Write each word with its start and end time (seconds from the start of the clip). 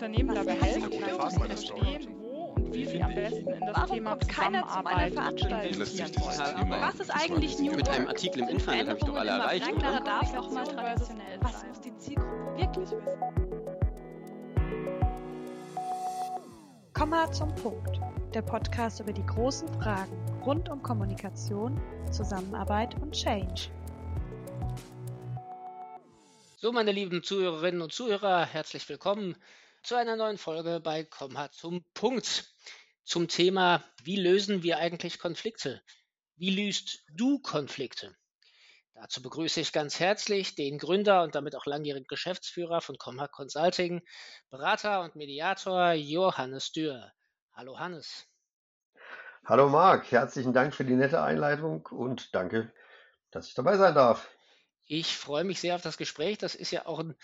Unternehmen 0.00 0.34
dabei 0.34 0.54
helfen, 0.54 0.92
zu 0.92 1.40
verstehen, 1.40 2.08
wo 2.22 2.54
und 2.56 2.72
wie 2.72 2.86
sie 2.86 3.02
am 3.02 3.14
besten 3.14 3.50
in 3.50 3.60
das 3.60 3.76
Warum 3.76 3.96
Thema 3.96 4.10
kommt 4.12 4.28
keiner 4.28 4.66
zu 4.66 4.82
meiner 4.82 5.08
Zusammenarbeit 5.10 5.12
Veranstaltung? 5.12 5.72
investieren 5.74 6.12
wollen. 6.16 6.70
Was 6.70 7.00
ist 7.00 7.10
eigentlich 7.10 7.58
New 7.58 7.72
Mit 7.74 7.88
einem? 7.90 8.08
Artikel 8.08 8.42
im 8.44 8.48
Internet 8.48 8.88
habe 8.88 8.98
ich 8.98 9.04
doch 9.04 9.14
alle 9.14 9.30
erreicht, 9.30 9.70
oder? 9.70 10.00
darf 10.00 10.34
auch 10.34 10.50
mal 10.52 10.64
traditionell 10.64 11.38
Was 11.42 11.60
sein. 11.60 11.68
muss 11.68 11.80
die 11.82 11.94
Zielgruppe 11.98 12.56
wirklich 12.56 12.90
wissen? 12.92 13.20
Komma 16.94 17.30
zum 17.30 17.54
Punkt. 17.56 18.00
Der 18.32 18.40
Podcast 18.40 19.00
über 19.00 19.12
die 19.12 19.26
großen 19.26 19.68
Fragen 19.82 20.16
rund 20.46 20.70
um 20.70 20.82
Kommunikation, 20.82 21.78
Zusammenarbeit 22.10 22.94
und 23.02 23.12
Change. 23.12 23.68
So, 26.56 26.72
meine 26.72 26.92
lieben 26.92 27.22
Zuhörerinnen 27.22 27.82
und 27.82 27.92
Zuhörer, 27.92 28.46
herzlich 28.46 28.88
willkommen 28.88 29.36
zu 29.82 29.94
einer 29.94 30.16
neuen 30.16 30.38
Folge 30.38 30.80
bei 30.80 31.04
Komma 31.04 31.50
zum 31.50 31.84
Punkt. 31.94 32.52
Zum 33.04 33.28
Thema, 33.28 33.82
wie 34.02 34.16
lösen 34.16 34.62
wir 34.62 34.78
eigentlich 34.78 35.18
Konflikte? 35.18 35.82
Wie 36.36 36.50
löst 36.50 37.04
du 37.12 37.38
Konflikte? 37.40 38.14
Dazu 38.94 39.22
begrüße 39.22 39.60
ich 39.60 39.72
ganz 39.72 39.98
herzlich 39.98 40.54
den 40.54 40.78
Gründer 40.78 41.22
und 41.22 41.34
damit 41.34 41.56
auch 41.56 41.64
langjährigen 41.64 42.06
Geschäftsführer 42.06 42.80
von 42.82 42.98
Comha 42.98 43.28
Consulting, 43.28 44.02
Berater 44.50 45.00
und 45.02 45.16
Mediator 45.16 45.92
Johannes 45.92 46.72
Dürr. 46.72 47.12
Hallo 47.54 47.78
Hannes. 47.78 48.26
Hallo 49.46 49.68
Marc, 49.68 50.12
herzlichen 50.12 50.52
Dank 50.52 50.74
für 50.74 50.84
die 50.84 50.94
nette 50.94 51.22
Einleitung 51.22 51.86
und 51.86 52.34
danke, 52.34 52.72
dass 53.30 53.48
ich 53.48 53.54
dabei 53.54 53.78
sein 53.78 53.94
darf. 53.94 54.30
Ich 54.84 55.16
freue 55.16 55.44
mich 55.44 55.60
sehr 55.60 55.76
auf 55.76 55.82
das 55.82 55.96
Gespräch. 55.96 56.36
Das 56.38 56.54
ist 56.54 56.70
ja 56.70 56.84
auch 56.84 56.98
ein 56.98 57.16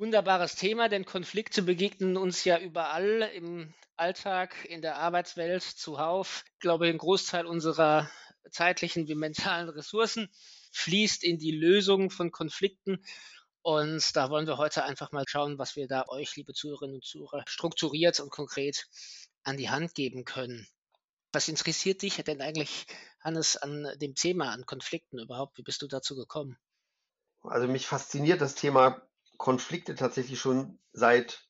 wunderbares 0.00 0.56
Thema, 0.56 0.88
denn 0.88 1.04
Konflikte 1.04 1.60
begegnen 1.60 2.16
uns 2.16 2.42
ja 2.44 2.58
überall 2.58 3.30
im 3.34 3.74
Alltag, 3.96 4.64
in 4.64 4.80
der 4.80 4.96
Arbeitswelt, 4.96 5.62
zuhauf. 5.62 6.42
Ich 6.54 6.60
glaube, 6.60 6.86
ein 6.86 6.96
Großteil 6.96 7.44
unserer 7.44 8.10
zeitlichen 8.50 9.08
wie 9.08 9.14
mentalen 9.14 9.68
Ressourcen 9.68 10.30
fließt 10.72 11.22
in 11.22 11.38
die 11.38 11.50
Lösung 11.52 12.10
von 12.10 12.30
Konflikten. 12.32 13.04
Und 13.60 14.16
da 14.16 14.30
wollen 14.30 14.46
wir 14.46 14.56
heute 14.56 14.84
einfach 14.84 15.12
mal 15.12 15.26
schauen, 15.28 15.58
was 15.58 15.76
wir 15.76 15.86
da 15.86 16.06
euch, 16.08 16.34
liebe 16.34 16.54
Zuhörerinnen 16.54 16.96
und 16.96 17.04
Zuhörer, 17.04 17.44
strukturiert 17.46 18.20
und 18.20 18.30
konkret 18.30 18.86
an 19.42 19.58
die 19.58 19.68
Hand 19.68 19.94
geben 19.94 20.24
können. 20.24 20.66
Was 21.32 21.46
interessiert 21.48 22.00
dich 22.00 22.16
denn 22.16 22.40
eigentlich, 22.40 22.86
Hannes, 23.20 23.58
an 23.58 23.86
dem 24.00 24.14
Thema, 24.14 24.50
an 24.50 24.64
Konflikten 24.64 25.18
überhaupt? 25.18 25.58
Wie 25.58 25.62
bist 25.62 25.82
du 25.82 25.88
dazu 25.88 26.16
gekommen? 26.16 26.56
Also 27.42 27.68
mich 27.68 27.86
fasziniert 27.86 28.40
das 28.40 28.54
Thema 28.54 29.02
Konflikte 29.40 29.94
tatsächlich 29.94 30.38
schon 30.38 30.78
seit 30.92 31.48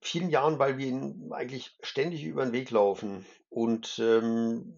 vielen 0.00 0.30
Jahren, 0.30 0.58
weil 0.58 0.78
wir 0.78 0.86
ihnen 0.86 1.30
eigentlich 1.30 1.76
ständig 1.82 2.24
über 2.24 2.42
den 2.42 2.54
Weg 2.54 2.70
laufen 2.70 3.26
und 3.50 3.98
ähm, 3.98 4.74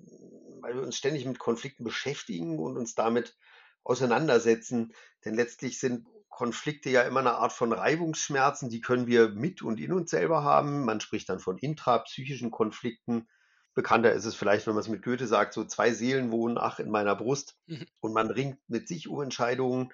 weil 0.61 0.75
wir 0.75 0.83
uns 0.83 0.97
ständig 0.97 1.27
mit 1.27 1.39
Konflikten 1.39 1.85
beschäftigen 1.85 2.59
und 2.59 2.77
uns 2.77 2.97
damit 2.97 3.37
auseinandersetzen. 3.85 4.95
Denn 5.25 5.35
letztlich 5.35 5.79
sind 5.79 6.09
Konflikte 6.29 6.91
ja 6.91 7.03
immer 7.03 7.21
eine 7.21 7.37
Art 7.37 7.53
von 7.53 7.73
Reibungsschmerzen, 7.73 8.69
die 8.69 8.81
können 8.81 9.07
wir 9.07 9.29
mit 9.29 9.63
und 9.63 9.79
in 9.79 9.93
uns 9.93 10.11
selber 10.11 10.43
haben. 10.43 10.85
Man 10.85 11.01
spricht 11.01 11.29
dann 11.29 11.39
von 11.39 11.57
intrapsychischen 11.57 12.51
Konflikten. 12.51 13.29
Bekannter 13.75 14.13
ist 14.13 14.25
es 14.25 14.35
vielleicht, 14.35 14.67
wenn 14.67 14.75
man 14.75 14.83
es 14.83 14.89
mit 14.89 15.05
Goethe 15.05 15.29
sagt, 15.29 15.53
so 15.53 15.65
zwei 15.67 15.93
Seelen 15.93 16.33
wohnen, 16.33 16.59
ach, 16.59 16.81
in 16.81 16.91
meiner 16.91 17.15
Brust. 17.15 17.57
Mhm. 17.67 17.87
Und 18.01 18.13
man 18.13 18.29
ringt 18.29 18.59
mit 18.67 18.89
sich 18.89 19.07
um 19.07 19.23
Entscheidungen 19.23 19.93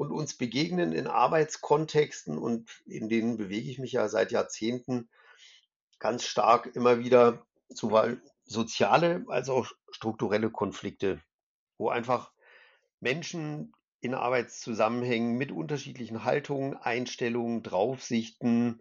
und 0.00 0.12
uns 0.12 0.32
begegnen 0.32 0.92
in 0.92 1.06
Arbeitskontexten 1.06 2.38
und 2.38 2.70
in 2.86 3.10
denen 3.10 3.36
bewege 3.36 3.70
ich 3.70 3.78
mich 3.78 3.92
ja 3.92 4.08
seit 4.08 4.32
Jahrzehnten 4.32 5.10
ganz 5.98 6.24
stark 6.24 6.74
immer 6.74 7.00
wieder 7.00 7.44
sowohl 7.68 8.22
soziale 8.46 9.26
als 9.28 9.50
auch 9.50 9.70
strukturelle 9.90 10.50
Konflikte, 10.50 11.20
wo 11.76 11.90
einfach 11.90 12.32
Menschen 13.00 13.74
in 14.00 14.14
Arbeitszusammenhängen 14.14 15.36
mit 15.36 15.52
unterschiedlichen 15.52 16.24
Haltungen, 16.24 16.78
Einstellungen, 16.78 17.62
Draufsichten 17.62 18.80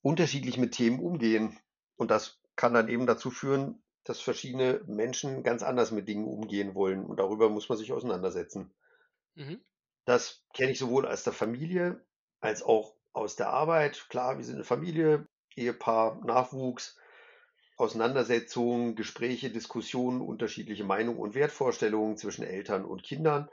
unterschiedlich 0.00 0.58
mit 0.58 0.74
Themen 0.74 1.00
umgehen. 1.00 1.58
Und 1.96 2.12
das 2.12 2.38
kann 2.54 2.72
dann 2.72 2.88
eben 2.88 3.08
dazu 3.08 3.32
führen, 3.32 3.82
dass 4.04 4.20
verschiedene 4.20 4.80
Menschen 4.86 5.42
ganz 5.42 5.64
anders 5.64 5.90
mit 5.90 6.06
Dingen 6.06 6.28
umgehen 6.28 6.76
wollen. 6.76 7.04
Und 7.04 7.16
darüber 7.16 7.48
muss 7.48 7.68
man 7.68 7.78
sich 7.78 7.92
auseinandersetzen. 7.92 8.72
Mhm. 9.34 9.60
Das 10.06 10.44
kenne 10.54 10.70
ich 10.70 10.78
sowohl 10.78 11.04
aus 11.04 11.24
der 11.24 11.32
Familie 11.32 12.00
als 12.40 12.62
auch 12.62 12.94
aus 13.12 13.34
der 13.34 13.48
Arbeit. 13.48 14.06
Klar, 14.08 14.38
wir 14.38 14.44
sind 14.44 14.54
eine 14.54 14.64
Familie, 14.64 15.26
Ehepaar, 15.56 16.24
Nachwuchs, 16.24 16.96
Auseinandersetzungen, 17.76 18.94
Gespräche, 18.94 19.50
Diskussionen, 19.50 20.20
unterschiedliche 20.20 20.84
Meinungen 20.84 21.18
und 21.18 21.34
Wertvorstellungen 21.34 22.16
zwischen 22.16 22.44
Eltern 22.44 22.84
und 22.84 23.02
Kindern. 23.02 23.50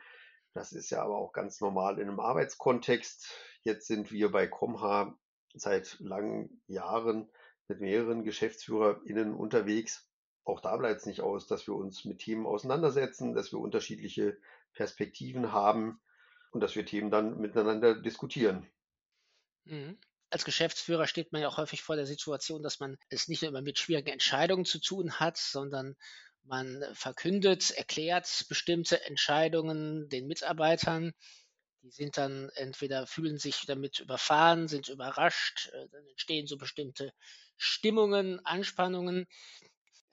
Das 0.54 0.74
ist 0.74 0.92
ja 0.92 1.02
aber 1.02 1.18
auch 1.18 1.34
ganz 1.34 1.60
normal 1.60 1.98
in 1.98 2.08
einem 2.08 2.20
Arbeitskontext. 2.20 3.32
Jetzt 3.64 3.88
sind 3.88 4.12
wir 4.12 4.32
bei 4.32 4.46
Comha 4.46 5.18
seit 5.56 5.98
langen 6.02 6.62
Jahren 6.68 7.32
mit 7.68 7.82
mehreren 7.82 8.24
GeschäftsführerInnen 8.24 9.34
unterwegs. 9.34 10.08
Auch 10.44 10.60
da 10.60 10.78
bleibt 10.78 11.00
es 11.00 11.08
nicht 11.08 11.22
aus, 11.22 11.48
dass 11.48 11.66
wir 11.66 11.74
uns 11.74 12.06
mit 12.06 12.20
Themen 12.20 12.46
auseinandersetzen, 12.46 13.34
dass 13.34 13.52
wir 13.52 13.60
unterschiedliche 13.60 14.38
Perspektiven 14.74 15.52
haben 15.52 16.00
und 16.54 16.62
dass 16.62 16.76
wir 16.76 16.86
Themen 16.86 17.12
dann 17.12 17.40
miteinander 17.40 17.96
diskutieren. 17.96 18.68
Mhm. 19.66 19.98
Als 20.30 20.46
Geschäftsführer 20.46 21.08
steht 21.08 21.32
man 21.32 21.42
ja 21.42 21.48
auch 21.48 21.58
häufig 21.58 21.82
vor 21.84 21.96
der 21.96 22.06
Situation, 22.06 22.64
dass 22.64 22.80
man 22.80 22.98
es 23.10 23.28
nicht 23.28 23.42
nur 23.42 23.50
immer 23.50 23.62
mit 23.62 23.78
schwierigen 23.78 24.10
Entscheidungen 24.10 24.66
zu 24.66 24.80
tun 24.80 25.20
hat, 25.20 25.38
sondern 25.38 25.96
man 26.44 26.84
verkündet, 26.94 27.72
erklärt 27.72 28.46
bestimmte 28.50 29.04
Entscheidungen 29.06 30.10
den 30.10 30.28
Mitarbeitern. 30.28 31.14
Die 31.82 31.92
sind 31.92 32.18
dann 32.18 32.50
entweder 32.56 33.08
fühlen 33.08 33.38
sich 33.38 33.66
damit 33.66 34.00
überfahren, 34.00 34.68
sind 34.68 34.90
überrascht, 34.90 35.70
äh, 35.74 35.88
dann 35.90 36.08
entstehen 36.08 36.48
so 36.48 36.58
bestimmte 36.58 37.14
Stimmungen, 37.58 38.44
Anspannungen. 38.46 39.28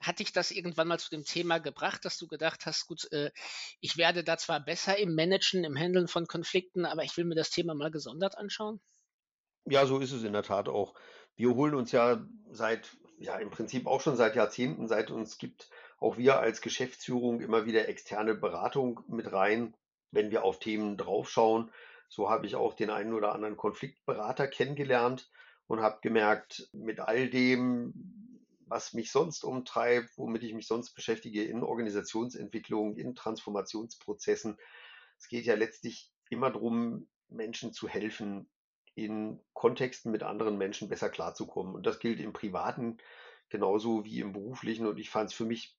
Hat 0.01 0.19
dich 0.19 0.33
das 0.33 0.51
irgendwann 0.51 0.87
mal 0.87 0.99
zu 0.99 1.09
dem 1.09 1.23
Thema 1.23 1.59
gebracht, 1.59 2.05
dass 2.05 2.17
du 2.17 2.27
gedacht 2.27 2.65
hast, 2.65 2.87
gut, 2.87 3.11
äh, 3.11 3.31
ich 3.79 3.97
werde 3.97 4.23
da 4.23 4.37
zwar 4.37 4.59
besser 4.59 4.97
im 4.97 5.15
Managen, 5.15 5.63
im 5.63 5.77
Handeln 5.77 6.07
von 6.07 6.27
Konflikten, 6.27 6.85
aber 6.85 7.03
ich 7.03 7.15
will 7.17 7.25
mir 7.25 7.35
das 7.35 7.51
Thema 7.51 7.75
mal 7.75 7.91
gesondert 7.91 8.37
anschauen? 8.37 8.81
Ja, 9.65 9.85
so 9.85 9.99
ist 9.99 10.11
es 10.11 10.23
in 10.23 10.33
der 10.33 10.43
Tat 10.43 10.67
auch. 10.67 10.95
Wir 11.35 11.53
holen 11.53 11.75
uns 11.75 11.91
ja 11.91 12.25
seit, 12.49 12.89
ja, 13.17 13.37
im 13.37 13.51
Prinzip 13.51 13.85
auch 13.85 14.01
schon 14.01 14.17
seit 14.17 14.35
Jahrzehnten, 14.35 14.87
seit 14.87 15.11
uns 15.11 15.37
gibt, 15.37 15.69
auch 15.99 16.17
wir 16.17 16.39
als 16.39 16.61
Geschäftsführung 16.61 17.41
immer 17.41 17.65
wieder 17.65 17.87
externe 17.87 18.33
Beratung 18.33 19.01
mit 19.07 19.31
rein, 19.31 19.75
wenn 20.09 20.31
wir 20.31 20.43
auf 20.43 20.59
Themen 20.59 20.97
draufschauen. 20.97 21.71
So 22.09 22.29
habe 22.29 22.47
ich 22.47 22.55
auch 22.55 22.73
den 22.73 22.89
einen 22.89 23.13
oder 23.13 23.33
anderen 23.33 23.55
Konfliktberater 23.55 24.47
kennengelernt 24.47 25.29
und 25.67 25.81
habe 25.81 25.99
gemerkt, 26.01 26.67
mit 26.73 26.99
all 26.99 27.29
dem, 27.29 27.93
was 28.71 28.93
mich 28.93 29.11
sonst 29.11 29.43
umtreibt, 29.43 30.17
womit 30.17 30.43
ich 30.43 30.53
mich 30.53 30.65
sonst 30.65 30.93
beschäftige 30.93 31.43
in 31.43 31.61
Organisationsentwicklung, 31.61 32.95
in 32.95 33.15
Transformationsprozessen, 33.15 34.57
es 35.19 35.27
geht 35.27 35.45
ja 35.45 35.55
letztlich 35.55 36.09
immer 36.29 36.49
darum, 36.49 37.07
Menschen 37.27 37.73
zu 37.73 37.87
helfen, 37.87 38.49
in 38.95 39.39
Kontexten 39.53 40.11
mit 40.11 40.23
anderen 40.23 40.57
Menschen 40.57 40.89
besser 40.89 41.09
klarzukommen. 41.09 41.75
Und 41.75 41.85
das 41.85 41.99
gilt 41.99 42.19
im 42.19 42.33
Privaten 42.33 42.97
genauso 43.49 44.05
wie 44.05 44.19
im 44.19 44.33
Beruflichen. 44.33 44.87
Und 44.87 44.97
ich 44.97 45.09
fand 45.09 45.29
es 45.29 45.35
für 45.35 45.45
mich 45.45 45.77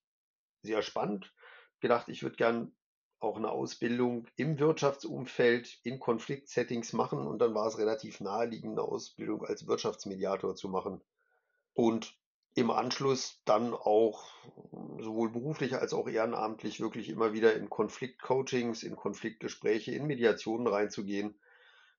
sehr 0.61 0.81
spannend. 0.81 1.33
Gedacht, 1.79 2.09
ich 2.09 2.23
würde 2.23 2.37
gern 2.37 2.75
auch 3.19 3.37
eine 3.37 3.49
Ausbildung 3.49 4.27
im 4.35 4.59
Wirtschaftsumfeld 4.59 5.79
in 5.83 5.99
Konfliktsettings 5.99 6.93
machen. 6.93 7.27
Und 7.27 7.39
dann 7.39 7.53
war 7.53 7.67
es 7.67 7.77
relativ 7.77 8.19
naheliegend, 8.19 8.73
eine 8.73 8.87
Ausbildung 8.87 9.43
als 9.43 9.67
Wirtschaftsmediator 9.67 10.55
zu 10.55 10.69
machen. 10.69 11.01
Und 11.73 12.15
im 12.55 12.69
Anschluss 12.69 13.41
dann 13.45 13.73
auch 13.73 14.25
sowohl 14.99 15.31
beruflich 15.31 15.75
als 15.75 15.93
auch 15.93 16.07
ehrenamtlich 16.07 16.79
wirklich 16.79 17.09
immer 17.09 17.33
wieder 17.33 17.55
in 17.55 17.69
Konfliktcoachings, 17.69 18.83
in 18.83 18.95
Konfliktgespräche, 18.95 19.91
in 19.91 20.05
Mediationen 20.05 20.67
reinzugehen. 20.67 21.35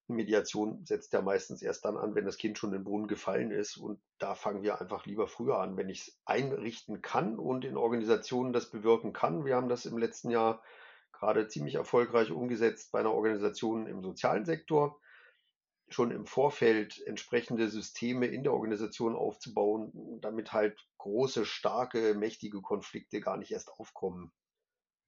Mediation 0.07 0.85
setzt 0.85 1.13
ja 1.13 1.23
meistens 1.23 1.63
erst 1.63 1.85
dann 1.85 1.97
an, 1.97 2.15
wenn 2.15 2.27
das 2.27 2.37
Kind 2.37 2.59
schon 2.59 2.71
in 2.71 2.81
den 2.81 2.85
Brunnen 2.85 3.09
gefallen 3.09 3.51
ist. 3.51 3.77
Und 3.77 4.01
da 4.19 4.35
fangen 4.35 4.63
wir 4.63 4.81
einfach 4.81 5.07
lieber 5.07 5.27
früher 5.27 5.59
an, 5.59 5.77
wenn 5.77 5.89
ich 5.89 6.01
es 6.01 6.21
einrichten 6.25 7.03
kann 7.03 7.39
und 7.39 7.65
in 7.65 7.77
Organisationen 7.77 8.53
das 8.53 8.71
bewirken 8.71 9.13
kann. 9.13 9.45
Wir 9.45 9.57
haben 9.57 9.69
das 9.69 9.87
im 9.87 9.99
letzten 9.99 10.31
Jahr 10.31 10.63
gerade 11.13 11.49
ziemlich 11.49 11.77
erfolgreich 11.77 12.31
umgesetzt 12.31 12.93
bei 12.93 13.01
einer 13.01 13.15
Organisation 13.15 13.87
im 13.87 14.03
sozialen 14.03 14.45
Sektor 14.45 15.01
schon 15.89 16.11
im 16.11 16.27
Vorfeld 16.27 17.01
entsprechende 17.07 17.69
Systeme 17.69 18.27
in 18.27 18.43
der 18.43 18.53
Organisation 18.53 19.15
aufzubauen, 19.15 19.93
damit 20.21 20.53
halt 20.53 20.79
große, 20.99 21.45
starke, 21.45 22.15
mächtige 22.15 22.61
Konflikte 22.63 23.21
gar 23.21 23.37
nicht 23.37 23.53
erst 23.53 23.71
aufkommen. 23.71 24.33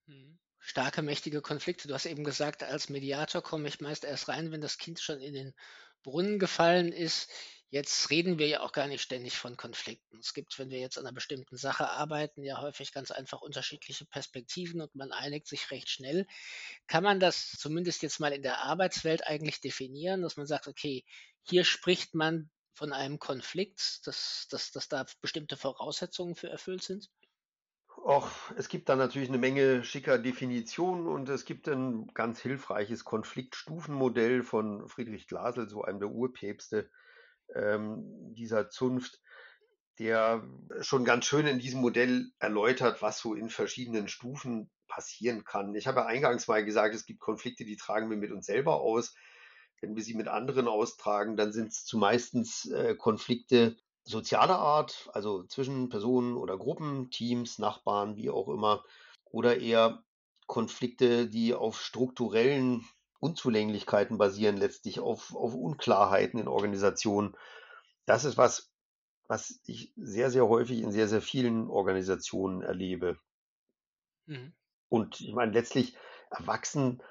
Mhm. 0.07 0.39
Starke, 0.59 1.03
mächtige 1.03 1.43
Konflikte. 1.43 1.87
Du 1.87 1.95
hast 1.95 2.07
eben 2.07 2.25
gesagt, 2.25 2.63
als 2.65 2.89
Mediator 2.89 3.43
komme 3.43 3.69
ich 3.69 3.81
meist 3.81 4.05
erst 4.05 4.29
rein, 4.29 4.51
wenn 4.51 4.61
das 4.61 4.79
Kind 4.79 4.99
schon 5.01 5.21
in 5.21 5.33
den 5.35 5.55
Brunnen 6.03 6.39
gefallen 6.39 6.93
ist. 6.93 7.31
Jetzt 7.71 8.11
reden 8.11 8.39
wir 8.39 8.47
ja 8.47 8.61
auch 8.61 8.71
gar 8.71 8.87
nicht 8.87 9.03
ständig 9.03 9.37
von 9.37 9.57
Konflikten. 9.57 10.19
Es 10.19 10.35
gibt, 10.35 10.57
wenn 10.59 10.71
wir 10.71 10.79
jetzt 10.79 10.99
an 10.99 11.05
einer 11.05 11.15
bestimmten 11.15 11.57
Sache 11.57 11.91
arbeiten, 11.91 12.45
ja 12.45 12.61
häufig 12.61 12.93
ganz 12.93 13.11
einfach 13.11 13.43
unterschiedliche 13.43 14.07
Perspektiven 14.07 14.81
und 14.81 14.95
man 14.95 15.11
einigt 15.11 15.49
sich 15.49 15.71
recht 15.73 15.91
schnell. 15.91 16.27
Kann 16.87 17.03
man 17.03 17.19
das 17.19 17.53
zumindest 17.53 18.03
jetzt 18.03 18.21
mal 18.21 18.33
in 18.33 18.43
der 18.43 18.61
Arbeitswelt 18.63 19.27
eigentlich 19.27 19.61
definieren, 19.61 20.23
dass 20.23 20.37
man 20.37 20.47
sagt, 20.47 20.69
okay, 20.69 21.05
hier 21.43 21.65
spricht 21.65 22.15
man 22.15 22.51
von 22.73 22.93
einem 22.93 23.19
Konflikt, 23.19 24.07
dass, 24.07 24.47
dass, 24.49 24.71
dass 24.71 24.89
da 24.89 25.05
bestimmte 25.21 25.57
Voraussetzungen 25.57 26.37
für 26.37 26.49
erfüllt 26.49 26.85
sind? 26.85 27.11
Och, 27.97 28.31
es 28.57 28.69
gibt 28.69 28.89
da 28.89 28.95
natürlich 28.95 29.29
eine 29.29 29.39
Menge 29.39 29.83
schicker 29.83 30.19
Definitionen 30.19 31.09
und 31.09 31.29
es 31.29 31.45
gibt 31.45 31.67
ein 31.67 32.07
ganz 32.15 32.41
hilfreiches 32.41 33.05
Konfliktstufenmodell 33.05 34.45
von 34.45 34.89
Friedrich 34.89 35.27
Glasel, 35.27 35.69
so 35.69 35.83
einem 35.83 35.99
der 35.99 36.11
Urpäpste 36.11 36.89
ähm, 37.55 38.35
dieser 38.35 38.69
Zunft, 38.71 39.21
der 39.99 40.47
schon 40.81 41.05
ganz 41.05 41.25
schön 41.25 41.47
in 41.47 41.59
diesem 41.59 41.81
Modell 41.81 42.31
erläutert, 42.39 43.01
was 43.03 43.19
so 43.19 43.35
in 43.35 43.49
verschiedenen 43.49 44.09
Stufen 44.09 44.71
passieren 44.89 45.45
kann. 45.45 45.75
Ich 45.75 45.87
habe 45.87 46.01
ja 46.01 46.07
eingangs 46.07 46.49
mal 46.49 46.65
gesagt, 46.65 46.95
es 46.95 47.07
gibt 47.07 47.21
Konflikte, 47.21 47.65
die 47.65 47.77
tragen 47.77 48.11
wir 48.11 48.17
mit 48.17 48.31
uns 48.31 48.47
selber 48.47 48.81
aus. 48.81 49.15
Wenn 49.81 49.97
wir 49.97 50.03
sie 50.03 50.15
mit 50.15 50.29
anderen 50.29 50.69
austragen, 50.69 51.37
dann 51.37 51.53
sind 51.53 51.69
es 51.69 51.85
zumeistens 51.85 52.67
äh, 52.71 52.95
Konflikte 52.95 53.77
sozialer 54.05 54.59
Art, 54.59 55.11
also 55.13 55.45
zwischen 55.45 55.89
Personen 55.89 56.37
oder 56.37 56.57
Gruppen, 56.57 57.11
Teams, 57.11 57.59
Nachbarn, 57.59 58.17
wie 58.17 58.31
auch 58.31 58.49
immer, 58.49 58.85
oder 59.25 59.59
eher 59.59 60.03
Konflikte, 60.47 61.29
die 61.29 61.55
auf 61.55 61.81
strukturellen 61.81 62.87
Unzulänglichkeiten 63.21 64.19
basieren, 64.19 64.57
letztlich 64.57 65.01
auf, 65.01 65.35
auf 65.35 65.55
Unklarheiten 65.55 66.39
in 66.41 66.49
Organisationen. 66.49 67.37
Das 68.05 68.25
ist 68.25 68.37
was, 68.37 68.71
was 69.29 69.61
ich 69.67 69.93
sehr, 69.97 70.31
sehr 70.31 70.49
häufig 70.49 70.81
in 70.83 70.93
sehr, 70.93 71.09
sehr 71.09 71.23
vielen 71.23 71.69
Organisationen 71.69 72.63
erlebe. 72.63 73.19
Mhm. 74.27 74.53
Und 74.89 75.21
ich 75.21 75.35
meine, 75.35 75.53
letztlich 75.53 75.97
erwachsen 76.31 77.03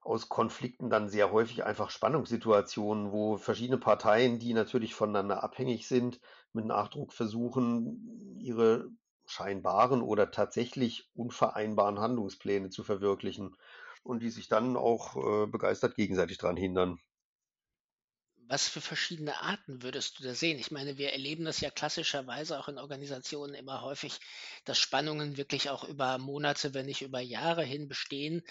aus 0.00 0.28
Konflikten 0.28 0.88
dann 0.88 1.08
sehr 1.08 1.32
häufig 1.32 1.64
einfach 1.64 1.90
Spannungssituationen, 1.90 3.12
wo 3.12 3.36
verschiedene 3.36 3.78
Parteien, 3.78 4.38
die 4.38 4.54
natürlich 4.54 4.94
voneinander 4.94 5.42
abhängig 5.42 5.86
sind, 5.86 6.20
mit 6.52 6.64
Nachdruck 6.64 7.12
versuchen, 7.12 8.38
ihre 8.38 8.88
scheinbaren 9.26 10.00
oder 10.00 10.30
tatsächlich 10.30 11.10
unvereinbaren 11.14 12.00
Handlungspläne 12.00 12.70
zu 12.70 12.82
verwirklichen 12.82 13.54
und 14.08 14.20
die 14.20 14.30
sich 14.30 14.48
dann 14.48 14.76
auch 14.76 15.16
äh, 15.16 15.46
begeistert 15.46 15.94
gegenseitig 15.94 16.38
daran 16.38 16.56
hindern. 16.56 16.98
Was 18.50 18.66
für 18.66 18.80
verschiedene 18.80 19.42
Arten 19.42 19.82
würdest 19.82 20.18
du 20.18 20.22
da 20.22 20.34
sehen? 20.34 20.58
Ich 20.58 20.70
meine, 20.70 20.96
wir 20.96 21.12
erleben 21.12 21.44
das 21.44 21.60
ja 21.60 21.70
klassischerweise 21.70 22.58
auch 22.58 22.68
in 22.68 22.78
Organisationen 22.78 23.54
immer 23.54 23.82
häufig, 23.82 24.18
dass 24.64 24.78
Spannungen 24.78 25.36
wirklich 25.36 25.68
auch 25.68 25.84
über 25.84 26.16
Monate, 26.16 26.72
wenn 26.72 26.86
nicht 26.86 27.02
über 27.02 27.20
Jahre 27.20 27.62
hin 27.62 27.88
bestehen. 27.88 28.42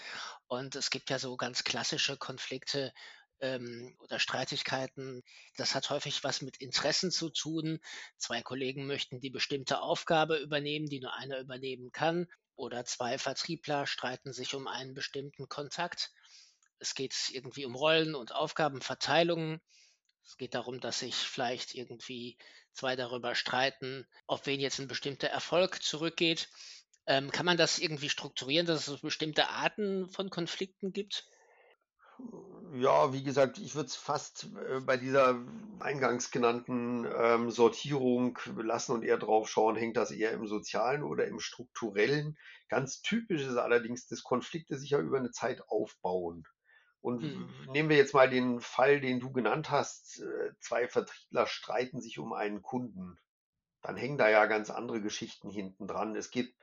Und 0.46 0.76
es 0.76 0.90
gibt 0.90 1.10
ja 1.10 1.18
so 1.18 1.36
ganz 1.36 1.64
klassische 1.64 2.16
Konflikte 2.16 2.92
ähm, 3.40 3.96
oder 3.98 4.20
Streitigkeiten. 4.20 5.22
Das 5.56 5.74
hat 5.74 5.90
häufig 5.90 6.22
was 6.22 6.42
mit 6.42 6.58
Interessen 6.58 7.10
zu 7.10 7.30
tun. 7.30 7.80
Zwei 8.16 8.42
Kollegen 8.42 8.86
möchten 8.86 9.18
die 9.18 9.30
bestimmte 9.30 9.80
Aufgabe 9.80 10.36
übernehmen, 10.36 10.86
die 10.86 11.00
nur 11.00 11.14
einer 11.14 11.40
übernehmen 11.40 11.90
kann. 11.90 12.28
Oder 12.58 12.84
zwei 12.84 13.18
Vertriebler 13.18 13.86
streiten 13.86 14.32
sich 14.32 14.56
um 14.56 14.66
einen 14.66 14.92
bestimmten 14.92 15.48
Kontakt. 15.48 16.10
Es 16.80 16.96
geht 16.96 17.14
irgendwie 17.30 17.64
um 17.64 17.76
Rollen 17.76 18.16
und 18.16 18.34
Aufgabenverteilungen. 18.34 19.60
Es 20.24 20.36
geht 20.36 20.56
darum, 20.56 20.80
dass 20.80 20.98
sich 20.98 21.14
vielleicht 21.14 21.76
irgendwie 21.76 22.36
zwei 22.72 22.96
darüber 22.96 23.36
streiten, 23.36 24.08
auf 24.26 24.44
wen 24.46 24.58
jetzt 24.58 24.80
ein 24.80 24.88
bestimmter 24.88 25.28
Erfolg 25.28 25.80
zurückgeht. 25.84 26.48
Ähm, 27.06 27.30
kann 27.30 27.46
man 27.46 27.56
das 27.56 27.78
irgendwie 27.78 28.10
strukturieren, 28.10 28.66
dass 28.66 28.88
es 28.88 29.00
bestimmte 29.02 29.48
Arten 29.50 30.08
von 30.08 30.28
Konflikten 30.28 30.92
gibt? 30.92 31.28
Ja, 32.74 33.12
wie 33.12 33.22
gesagt, 33.22 33.58
ich 33.58 33.74
würde 33.74 33.86
es 33.86 33.96
fast 33.96 34.48
äh, 34.68 34.80
bei 34.80 34.96
dieser 34.96 35.40
eingangs 35.80 36.30
genannten 36.30 37.06
ähm, 37.16 37.50
Sortierung 37.50 38.38
lassen 38.56 38.92
und 38.92 39.04
eher 39.04 39.18
drauf 39.18 39.48
schauen, 39.48 39.76
hängt 39.76 39.96
das 39.96 40.10
eher 40.10 40.32
im 40.32 40.46
sozialen 40.46 41.02
oder 41.02 41.26
im 41.26 41.40
strukturellen. 41.40 42.36
Ganz 42.68 43.00
typisch 43.00 43.42
ist 43.42 43.56
allerdings, 43.56 44.06
dass 44.06 44.22
Konflikte 44.22 44.76
sich 44.76 44.90
ja 44.90 44.98
über 44.98 45.18
eine 45.18 45.30
Zeit 45.30 45.62
aufbauen. 45.68 46.44
Und 47.00 47.22
mhm. 47.22 47.48
nehmen 47.70 47.88
wir 47.88 47.96
jetzt 47.96 48.14
mal 48.14 48.28
den 48.28 48.60
Fall, 48.60 49.00
den 49.00 49.20
du 49.20 49.32
genannt 49.32 49.70
hast. 49.70 50.20
Äh, 50.20 50.52
zwei 50.60 50.88
Vertriebler 50.88 51.46
streiten 51.46 52.00
sich 52.00 52.18
um 52.18 52.32
einen 52.32 52.60
Kunden. 52.60 53.18
Dann 53.82 53.96
hängen 53.96 54.18
da 54.18 54.28
ja 54.28 54.46
ganz 54.46 54.70
andere 54.70 55.00
Geschichten 55.00 55.48
hinten 55.48 55.86
dran. 55.86 56.16
Es 56.16 56.30
geht 56.30 56.54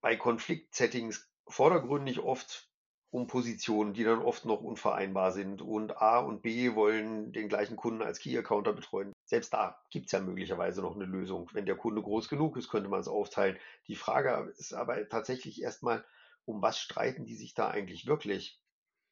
bei 0.00 0.16
Konfliktsettings 0.16 1.28
vordergründig 1.46 2.20
oft 2.20 2.70
um 3.14 3.28
Positionen, 3.28 3.94
die 3.94 4.02
dann 4.02 4.18
oft 4.18 4.44
noch 4.44 4.60
unvereinbar 4.60 5.30
sind. 5.30 5.62
Und 5.62 6.02
A 6.02 6.18
und 6.18 6.42
B 6.42 6.74
wollen 6.74 7.32
den 7.32 7.48
gleichen 7.48 7.76
Kunden 7.76 8.02
als 8.02 8.18
Key-Accounter 8.18 8.72
betreuen. 8.72 9.12
Selbst 9.24 9.54
da 9.54 9.80
gibt 9.88 10.06
es 10.06 10.12
ja 10.12 10.18
möglicherweise 10.18 10.82
noch 10.82 10.96
eine 10.96 11.04
Lösung. 11.04 11.48
Wenn 11.52 11.64
der 11.64 11.76
Kunde 11.76 12.02
groß 12.02 12.28
genug 12.28 12.56
ist, 12.56 12.68
könnte 12.68 12.88
man 12.88 12.98
es 12.98 13.06
aufteilen. 13.06 13.56
Die 13.86 13.94
Frage 13.94 14.52
ist 14.58 14.74
aber 14.74 15.08
tatsächlich 15.08 15.62
erstmal, 15.62 16.04
um 16.44 16.60
was 16.60 16.80
streiten 16.80 17.24
die 17.24 17.36
sich 17.36 17.54
da 17.54 17.70
eigentlich 17.70 18.08
wirklich? 18.08 18.60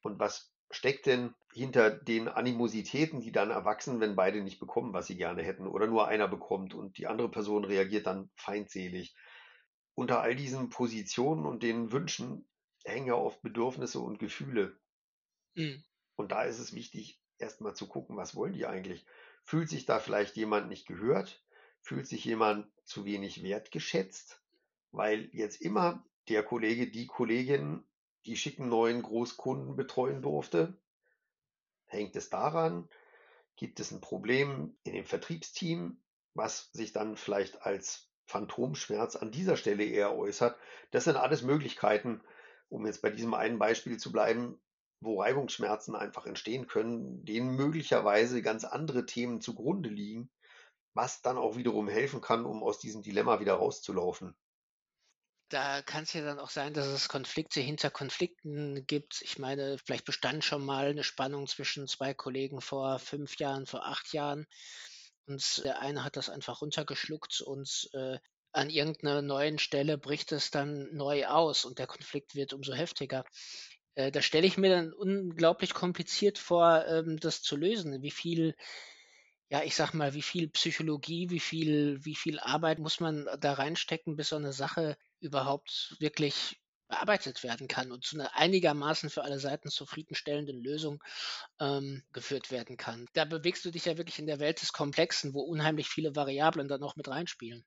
Und 0.01 0.19
was 0.19 0.53
steckt 0.69 1.05
denn 1.05 1.33
hinter 1.53 1.89
den 1.89 2.27
Animositäten, 2.27 3.21
die 3.21 3.31
dann 3.31 3.51
erwachsen, 3.51 4.01
wenn 4.01 4.17
beide 4.17 4.43
nicht 4.43 4.59
bekommen, 4.59 4.91
was 4.91 5.07
sie 5.07 5.15
gerne 5.15 5.43
hätten 5.43 5.65
oder 5.65 5.87
nur 5.87 6.09
einer 6.09 6.27
bekommt 6.27 6.73
und 6.73 6.97
die 6.97 7.07
andere 7.07 7.31
Person 7.31 7.63
reagiert 7.63 8.05
dann 8.05 8.29
feindselig? 8.35 9.15
Unter 9.95 10.19
all 10.19 10.35
diesen 10.35 10.69
Positionen 10.69 11.45
und 11.45 11.63
den 11.63 11.93
Wünschen 11.93 12.45
hängen 12.83 13.07
ja 13.07 13.15
oft 13.15 13.41
Bedürfnisse 13.41 13.99
und 13.99 14.19
Gefühle. 14.19 14.77
Mhm. 15.55 15.83
Und 16.15 16.31
da 16.31 16.43
ist 16.43 16.59
es 16.59 16.73
wichtig, 16.73 17.19
erstmal 17.37 17.75
zu 17.75 17.87
gucken, 17.87 18.17
was 18.17 18.35
wollen 18.35 18.53
die 18.53 18.65
eigentlich? 18.65 19.05
Fühlt 19.43 19.69
sich 19.69 19.85
da 19.85 19.99
vielleicht 19.99 20.35
jemand 20.35 20.69
nicht 20.69 20.87
gehört? 20.87 21.43
Fühlt 21.81 22.07
sich 22.07 22.23
jemand 22.23 22.67
zu 22.85 23.05
wenig 23.05 23.43
wertgeschätzt? 23.43 24.41
Weil 24.91 25.29
jetzt 25.33 25.61
immer 25.61 26.05
der 26.29 26.43
Kollege, 26.43 26.89
die 26.89 27.07
Kollegin, 27.07 27.83
die 28.25 28.37
schicken 28.37 28.69
neuen 28.69 29.01
Großkunden 29.01 29.75
betreuen 29.75 30.21
durfte. 30.21 30.77
Hängt 31.85 32.15
es 32.15 32.29
daran? 32.29 32.87
Gibt 33.55 33.79
es 33.79 33.91
ein 33.91 34.01
Problem 34.01 34.75
in 34.83 34.93
dem 34.93 35.05
Vertriebsteam, 35.05 36.01
was 36.33 36.71
sich 36.71 36.93
dann 36.93 37.17
vielleicht 37.17 37.63
als 37.63 38.09
Phantomschmerz 38.25 39.15
an 39.15 39.31
dieser 39.31 39.57
Stelle 39.57 39.83
eher 39.83 40.15
äußert? 40.15 40.57
Das 40.91 41.03
sind 41.03 41.17
alles 41.17 41.41
Möglichkeiten, 41.41 42.21
um 42.73 42.87
jetzt 42.87 43.03
bei 43.03 43.11
diesem 43.11 43.35
einen 43.35 43.59
Beispiel 43.59 43.97
zu 43.97 44.11
bleiben, 44.11 44.59
wo 44.99 45.21
Reibungsschmerzen 45.21 45.95
einfach 45.95 46.25
entstehen 46.25 46.65
können, 46.65 47.23
denen 47.23 47.55
möglicherweise 47.55 48.41
ganz 48.41 48.63
andere 48.63 49.05
Themen 49.05 49.41
zugrunde 49.41 49.89
liegen, 49.89 50.31
was 50.95 51.21
dann 51.21 51.37
auch 51.37 51.55
wiederum 51.55 51.87
helfen 51.87 52.19
kann, 52.19 52.45
um 52.45 52.63
aus 52.63 52.79
diesem 52.79 53.03
Dilemma 53.03 53.39
wieder 53.39 53.53
rauszulaufen. 53.53 54.35
Da 55.49 55.83
kann 55.83 56.03
es 56.03 56.13
ja 56.13 56.23
dann 56.23 56.39
auch 56.39 56.49
sein, 56.49 56.73
dass 56.73 56.87
es 56.87 57.09
Konflikte 57.09 57.59
hinter 57.61 57.91
Konflikten 57.91 58.87
gibt. 58.87 59.21
Ich 59.21 59.37
meine, 59.37 59.77
vielleicht 59.77 60.05
bestand 60.05 60.43
schon 60.43 60.65
mal 60.65 60.87
eine 60.87 61.03
Spannung 61.03 61.45
zwischen 61.45 61.87
zwei 61.87 62.15
Kollegen 62.15 62.59
vor 62.59 62.97
fünf 62.97 63.37
Jahren, 63.37 63.67
vor 63.67 63.85
acht 63.85 64.13
Jahren. 64.13 64.47
Und 65.27 65.63
der 65.63 65.79
eine 65.79 66.03
hat 66.03 66.17
das 66.17 66.29
einfach 66.29 66.61
runtergeschluckt 66.61 67.41
und 67.41 67.89
äh, 67.93 68.17
an 68.53 68.69
irgendeiner 68.69 69.21
neuen 69.21 69.59
Stelle 69.59 69.97
bricht 69.97 70.31
es 70.31 70.51
dann 70.51 70.87
neu 70.93 71.25
aus 71.27 71.65
und 71.65 71.79
der 71.79 71.87
Konflikt 71.87 72.35
wird 72.35 72.53
umso 72.53 72.73
heftiger. 72.73 73.25
Äh, 73.95 74.11
da 74.11 74.21
stelle 74.21 74.47
ich 74.47 74.57
mir 74.57 74.69
dann 74.69 74.93
unglaublich 74.93 75.73
kompliziert 75.73 76.37
vor, 76.37 76.85
ähm, 76.87 77.19
das 77.19 77.41
zu 77.41 77.55
lösen. 77.55 78.01
Wie 78.01 78.11
viel, 78.11 78.55
ja, 79.49 79.63
ich 79.63 79.75
sag 79.75 79.93
mal, 79.93 80.13
wie 80.13 80.21
viel 80.21 80.49
Psychologie, 80.49 81.29
wie 81.29 81.39
viel, 81.39 82.03
wie 82.05 82.15
viel 82.15 82.39
Arbeit 82.39 82.79
muss 82.79 82.99
man 82.99 83.27
da 83.39 83.53
reinstecken, 83.53 84.15
bis 84.15 84.29
so 84.29 84.35
eine 84.35 84.53
Sache 84.53 84.97
überhaupt 85.19 85.95
wirklich 85.99 86.59
bearbeitet 86.87 87.43
werden 87.43 87.67
kann 87.67 87.91
und 87.91 88.03
zu 88.03 88.17
einer 88.17 88.35
einigermaßen 88.35 89.09
für 89.09 89.23
alle 89.23 89.39
Seiten 89.39 89.69
zufriedenstellenden 89.69 90.61
Lösung 90.61 91.03
ähm, 91.59 92.03
geführt 92.11 92.51
werden 92.51 92.77
kann. 92.77 93.07
Da 93.13 93.25
bewegst 93.25 93.65
du 93.65 93.71
dich 93.71 93.85
ja 93.85 93.97
wirklich 93.97 94.19
in 94.19 94.27
der 94.27 94.39
Welt 94.39 94.61
des 94.61 94.73
Komplexen, 94.73 95.33
wo 95.33 95.41
unheimlich 95.41 95.87
viele 95.87 96.15
Variablen 96.15 96.67
dann 96.67 96.81
noch 96.81 96.95
mit 96.95 97.07
reinspielen. 97.07 97.65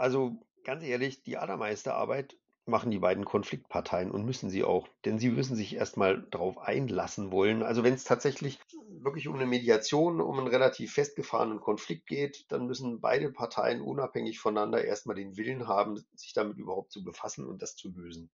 Also 0.00 0.38
ganz 0.64 0.82
ehrlich, 0.82 1.22
die 1.22 1.36
allermeiste 1.36 1.94
Arbeit 1.94 2.36
machen 2.64 2.90
die 2.90 2.98
beiden 2.98 3.24
Konfliktparteien 3.24 4.10
und 4.10 4.24
müssen 4.24 4.48
sie 4.48 4.64
auch, 4.64 4.88
denn 5.04 5.18
sie 5.18 5.28
müssen 5.28 5.56
sich 5.56 5.74
erstmal 5.74 6.22
darauf 6.30 6.58
einlassen 6.58 7.32
wollen. 7.32 7.62
Also 7.62 7.82
wenn 7.82 7.94
es 7.94 8.04
tatsächlich 8.04 8.58
wirklich 8.88 9.28
um 9.28 9.34
eine 9.34 9.46
Mediation, 9.46 10.20
um 10.20 10.38
einen 10.38 10.46
relativ 10.46 10.94
festgefahrenen 10.94 11.60
Konflikt 11.60 12.06
geht, 12.06 12.46
dann 12.48 12.66
müssen 12.66 13.00
beide 13.00 13.30
Parteien 13.30 13.82
unabhängig 13.82 14.38
voneinander 14.38 14.82
erstmal 14.82 15.16
den 15.16 15.36
Willen 15.36 15.68
haben, 15.68 16.02
sich 16.14 16.32
damit 16.32 16.56
überhaupt 16.56 16.92
zu 16.92 17.04
befassen 17.04 17.46
und 17.46 17.60
das 17.60 17.76
zu 17.76 17.90
lösen. 17.90 18.30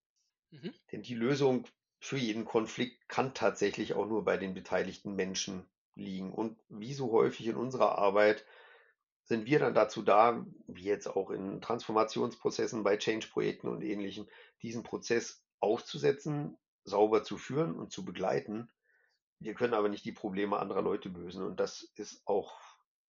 Mhm. 0.51 0.73
Denn 0.93 1.03
die 1.03 1.15
Lösung 1.15 1.67
für 1.99 2.19
jeden 2.19 2.45
Konflikt 2.45 3.09
kann 3.09 3.35
tatsächlich 3.35 3.95
auch 3.95 4.07
nur 4.07 4.25
bei 4.25 4.37
den 4.37 4.55
beteiligten 4.55 5.17
Menschen 5.17 5.67
liegen. 5.97 6.33
Und 6.33 6.59
wie 6.69 6.95
so 6.95 7.11
häufig 7.11 7.47
in 7.49 7.57
unserer 7.57 7.99
Arbeit 7.99 8.45
sind 9.27 9.47
wir 9.47 9.59
dann 9.59 9.75
dazu 9.75 10.03
da, 10.03 10.47
wie 10.69 10.85
jetzt 10.85 11.09
auch 11.09 11.31
in 11.31 11.61
Transformationsprozessen 11.61 12.85
bei 12.85 12.97
Change-Projekten 12.97 13.69
und 13.69 13.83
ähnlichem, 13.83 14.29
diesen 14.63 14.85
Prozess 14.85 15.43
aufzusetzen, 15.59 16.57
sauber 16.85 17.25
zu 17.25 17.37
führen 17.37 17.75
und 17.75 17.93
zu 17.93 18.05
begleiten. 18.05 18.71
Wir 19.41 19.55
können 19.55 19.75
aber 19.75 19.89
nicht 19.89 20.05
die 20.05 20.13
Probleme 20.13 20.59
anderer 20.59 20.83
Leute 20.83 21.09
lösen. 21.09 21.45
Und 21.45 21.59
das 21.59 21.83
ist 21.97 22.23
auch 22.27 22.57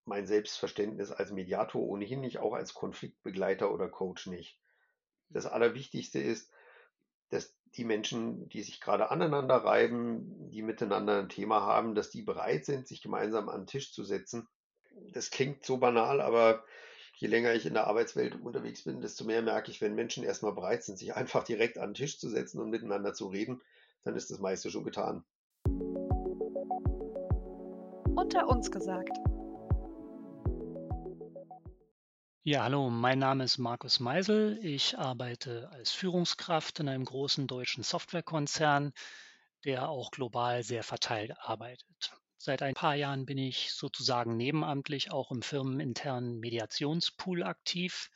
mein 0.05 0.25
Selbstverständnis 0.25 1.11
als 1.11 1.31
Mediator 1.31 1.81
ohnehin 1.81 2.21
nicht, 2.21 2.39
auch 2.39 2.53
als 2.53 2.73
Konfliktbegleiter 2.73 3.71
oder 3.71 3.87
Coach 3.87 4.25
nicht. 4.25 4.59
Das 5.29 5.45
Allerwichtigste 5.45 6.19
ist, 6.19 6.51
dass 7.29 7.55
die 7.75 7.83
Menschen, 7.83 8.49
die 8.49 8.63
sich 8.63 8.81
gerade 8.81 9.11
aneinander 9.11 9.57
reiben, 9.57 10.49
die 10.49 10.63
miteinander 10.63 11.19
ein 11.19 11.29
Thema 11.29 11.61
haben, 11.61 11.93
dass 11.93 12.09
die 12.09 12.23
bereit 12.23 12.65
sind, 12.65 12.87
sich 12.87 13.03
gemeinsam 13.03 13.49
an 13.49 13.61
den 13.61 13.67
Tisch 13.67 13.93
zu 13.93 14.03
setzen. 14.03 14.47
Das 15.13 15.31
klingt 15.31 15.65
so 15.65 15.77
banal, 15.77 16.21
aber 16.21 16.63
je 17.15 17.27
länger 17.27 17.53
ich 17.53 17.65
in 17.65 17.73
der 17.73 17.87
Arbeitswelt 17.87 18.39
unterwegs 18.41 18.83
bin, 18.83 19.01
desto 19.01 19.23
mehr 19.23 19.41
merke 19.41 19.71
ich, 19.71 19.81
wenn 19.81 19.95
Menschen 19.95 20.23
erstmal 20.23 20.53
bereit 20.53 20.83
sind, 20.83 20.99
sich 20.99 21.15
einfach 21.15 21.43
direkt 21.43 21.77
an 21.77 21.89
den 21.89 21.95
Tisch 21.95 22.19
zu 22.19 22.29
setzen 22.29 22.59
und 22.59 22.69
miteinander 22.69 23.13
zu 23.13 23.27
reden, 23.27 23.61
dann 24.03 24.15
ist 24.15 24.29
das 24.29 24.39
meiste 24.39 24.69
schon 24.69 24.83
getan. 24.83 25.23
Unter 28.15 28.47
uns 28.47 28.71
gesagt. 28.71 29.17
Ja, 32.43 32.63
hallo, 32.63 32.89
mein 32.89 33.19
Name 33.19 33.43
ist 33.43 33.57
Markus 33.57 33.99
Meisel. 33.99 34.57
Ich 34.63 34.97
arbeite 34.97 35.69
als 35.73 35.91
Führungskraft 35.91 36.79
in 36.79 36.87
einem 36.87 37.03
großen 37.03 37.45
deutschen 37.45 37.83
Softwarekonzern, 37.83 38.93
der 39.65 39.89
auch 39.89 40.11
global 40.11 40.63
sehr 40.63 40.83
verteilt 40.83 41.33
arbeitet. 41.39 42.13
Seit 42.37 42.61
ein 42.61 42.73
paar 42.73 42.95
Jahren 42.95 43.25
bin 43.25 43.37
ich 43.37 43.73
sozusagen 43.73 44.37
nebenamtlich 44.37 45.11
auch 45.11 45.31
im 45.31 45.41
firmeninternen 45.41 46.39
Mediationspool 46.39 47.43
aktiv. 47.43 48.09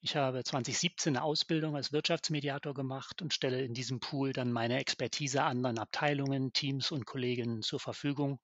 Ich 0.00 0.16
habe 0.16 0.42
2017 0.44 1.16
eine 1.16 1.24
Ausbildung 1.24 1.76
als 1.76 1.92
Wirtschaftsmediator 1.92 2.74
gemacht 2.74 3.22
und 3.22 3.32
stelle 3.34 3.62
in 3.64 3.74
diesem 3.74 4.00
Pool 4.00 4.32
dann 4.32 4.52
meine 4.52 4.78
Expertise 4.78 5.42
anderen 5.42 5.78
Abteilungen, 5.78 6.52
Teams 6.52 6.90
und 6.90 7.06
Kolleginnen 7.06 7.62
zur 7.62 7.80
Verfügung 7.80 8.40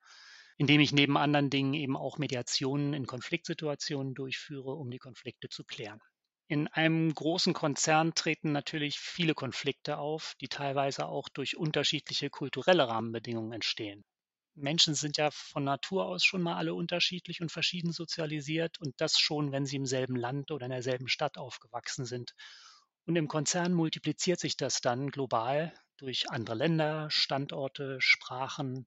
indem 0.59 0.81
ich 0.81 0.93
neben 0.93 1.17
anderen 1.17 1.51
Dingen 1.51 1.73
eben 1.73 1.97
auch 1.97 2.19
Mediationen 2.19 2.93
in 2.93 3.07
Konfliktsituationen 3.07 4.15
durchführe, 4.15 4.75
um 4.75 4.91
die 4.91 4.99
Konflikte 4.99 5.49
zu 5.49 5.65
klären. 5.65 6.01
In 6.49 6.67
einem 6.67 7.15
großen 7.15 7.55
Konzern 7.55 8.15
treten 8.15 8.53
natürlich 8.53 8.99
viele 8.99 9.35
Konflikte 9.35 9.99
auf, 9.99 10.35
die 10.41 10.49
teilweise 10.49 11.07
auch 11.07 11.29
durch 11.29 11.57
unterschiedliche 11.57 12.29
kulturelle 12.29 12.89
Rahmenbedingungen 12.89 13.53
entstehen. 13.53 14.05
Menschen 14.59 14.95
sind 14.95 15.17
ja 15.17 15.31
von 15.31 15.65
Natur 15.65 16.07
aus 16.07 16.25
schon 16.25 16.43
mal 16.43 16.57
alle 16.57 16.75
unterschiedlich 16.75 17.41
und 17.41 17.53
verschieden 17.53 17.93
sozialisiert 17.93 18.79
und 18.81 19.01
das 19.01 19.19
schon, 19.19 19.53
wenn 19.53 19.67
sie 19.67 19.77
im 19.77 19.87
selben 19.87 20.17
Land 20.17 20.51
oder 20.51 20.67
in 20.67 20.73
derselben 20.73 21.09
Stadt 21.09 21.39
aufgewachsen 21.39 22.05
sind. 22.05 22.35
Und 23.07 23.17
im 23.17 23.29
Konzern 23.29 23.73
multipliziert 23.75 24.41
sich 24.41 24.57
das 24.57 24.81
dann 24.81 25.11
global 25.11 25.73
durch 25.97 26.31
andere 26.31 26.57
Länder, 26.57 27.11
Standorte, 27.11 27.97
Sprachen, 28.01 28.87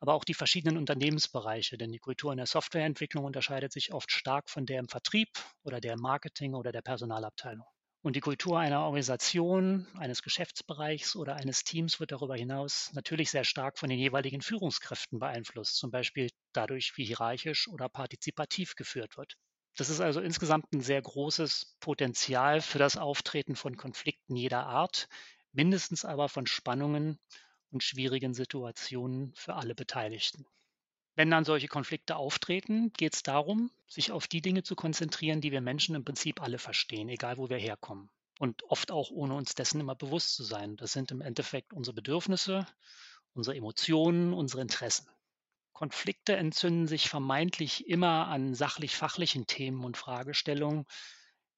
aber 0.00 0.14
auch 0.14 0.24
die 0.24 0.34
verschiedenen 0.34 0.78
Unternehmensbereiche, 0.78 1.78
denn 1.78 1.92
die 1.92 1.98
Kultur 1.98 2.32
in 2.32 2.38
der 2.38 2.46
Softwareentwicklung 2.46 3.24
unterscheidet 3.24 3.72
sich 3.72 3.92
oft 3.92 4.10
stark 4.10 4.50
von 4.50 4.66
der 4.66 4.80
im 4.80 4.88
Vertrieb 4.88 5.28
oder 5.62 5.80
der 5.80 5.94
im 5.94 6.00
Marketing 6.00 6.54
oder 6.54 6.72
der 6.72 6.82
Personalabteilung. 6.82 7.66
Und 8.02 8.14
die 8.16 8.20
Kultur 8.20 8.58
einer 8.58 8.80
Organisation, 8.82 9.86
eines 9.94 10.22
Geschäftsbereichs 10.22 11.16
oder 11.16 11.36
eines 11.36 11.64
Teams 11.64 11.98
wird 11.98 12.12
darüber 12.12 12.36
hinaus 12.36 12.90
natürlich 12.92 13.30
sehr 13.30 13.44
stark 13.44 13.78
von 13.78 13.88
den 13.88 13.98
jeweiligen 13.98 14.42
Führungskräften 14.42 15.18
beeinflusst, 15.18 15.76
zum 15.76 15.90
Beispiel 15.90 16.28
dadurch, 16.52 16.96
wie 16.96 17.04
hierarchisch 17.06 17.68
oder 17.68 17.88
partizipativ 17.88 18.74
geführt 18.74 19.16
wird. 19.16 19.36
Das 19.76 19.88
ist 19.88 20.00
also 20.00 20.20
insgesamt 20.20 20.70
ein 20.74 20.82
sehr 20.82 21.00
großes 21.00 21.76
Potenzial 21.80 22.60
für 22.60 22.78
das 22.78 22.96
Auftreten 22.98 23.56
von 23.56 23.76
Konflikten 23.78 24.36
jeder 24.36 24.66
Art, 24.66 25.08
mindestens 25.52 26.04
aber 26.04 26.28
von 26.28 26.46
Spannungen 26.46 27.18
und 27.70 27.82
schwierigen 27.82 28.34
Situationen 28.34 29.32
für 29.36 29.54
alle 29.54 29.74
Beteiligten. 29.74 30.44
Wenn 31.20 31.30
dann 31.30 31.44
solche 31.44 31.68
Konflikte 31.68 32.16
auftreten, 32.16 32.94
geht 32.94 33.14
es 33.14 33.22
darum, 33.22 33.70
sich 33.86 34.10
auf 34.10 34.26
die 34.26 34.40
Dinge 34.40 34.62
zu 34.62 34.74
konzentrieren, 34.74 35.42
die 35.42 35.52
wir 35.52 35.60
Menschen 35.60 35.94
im 35.94 36.02
Prinzip 36.02 36.40
alle 36.40 36.56
verstehen, 36.56 37.10
egal 37.10 37.36
wo 37.36 37.50
wir 37.50 37.58
herkommen. 37.58 38.08
Und 38.38 38.62
oft 38.62 38.90
auch 38.90 39.10
ohne 39.10 39.34
uns 39.34 39.54
dessen 39.54 39.80
immer 39.80 39.94
bewusst 39.94 40.34
zu 40.34 40.44
sein. 40.44 40.78
Das 40.78 40.92
sind 40.92 41.10
im 41.10 41.20
Endeffekt 41.20 41.74
unsere 41.74 41.92
Bedürfnisse, 41.92 42.66
unsere 43.34 43.54
Emotionen, 43.54 44.32
unsere 44.32 44.62
Interessen. 44.62 45.10
Konflikte 45.74 46.38
entzünden 46.38 46.88
sich 46.88 47.10
vermeintlich 47.10 47.86
immer 47.86 48.28
an 48.28 48.54
sachlich-fachlichen 48.54 49.46
Themen 49.46 49.84
und 49.84 49.98
Fragestellungen, 49.98 50.86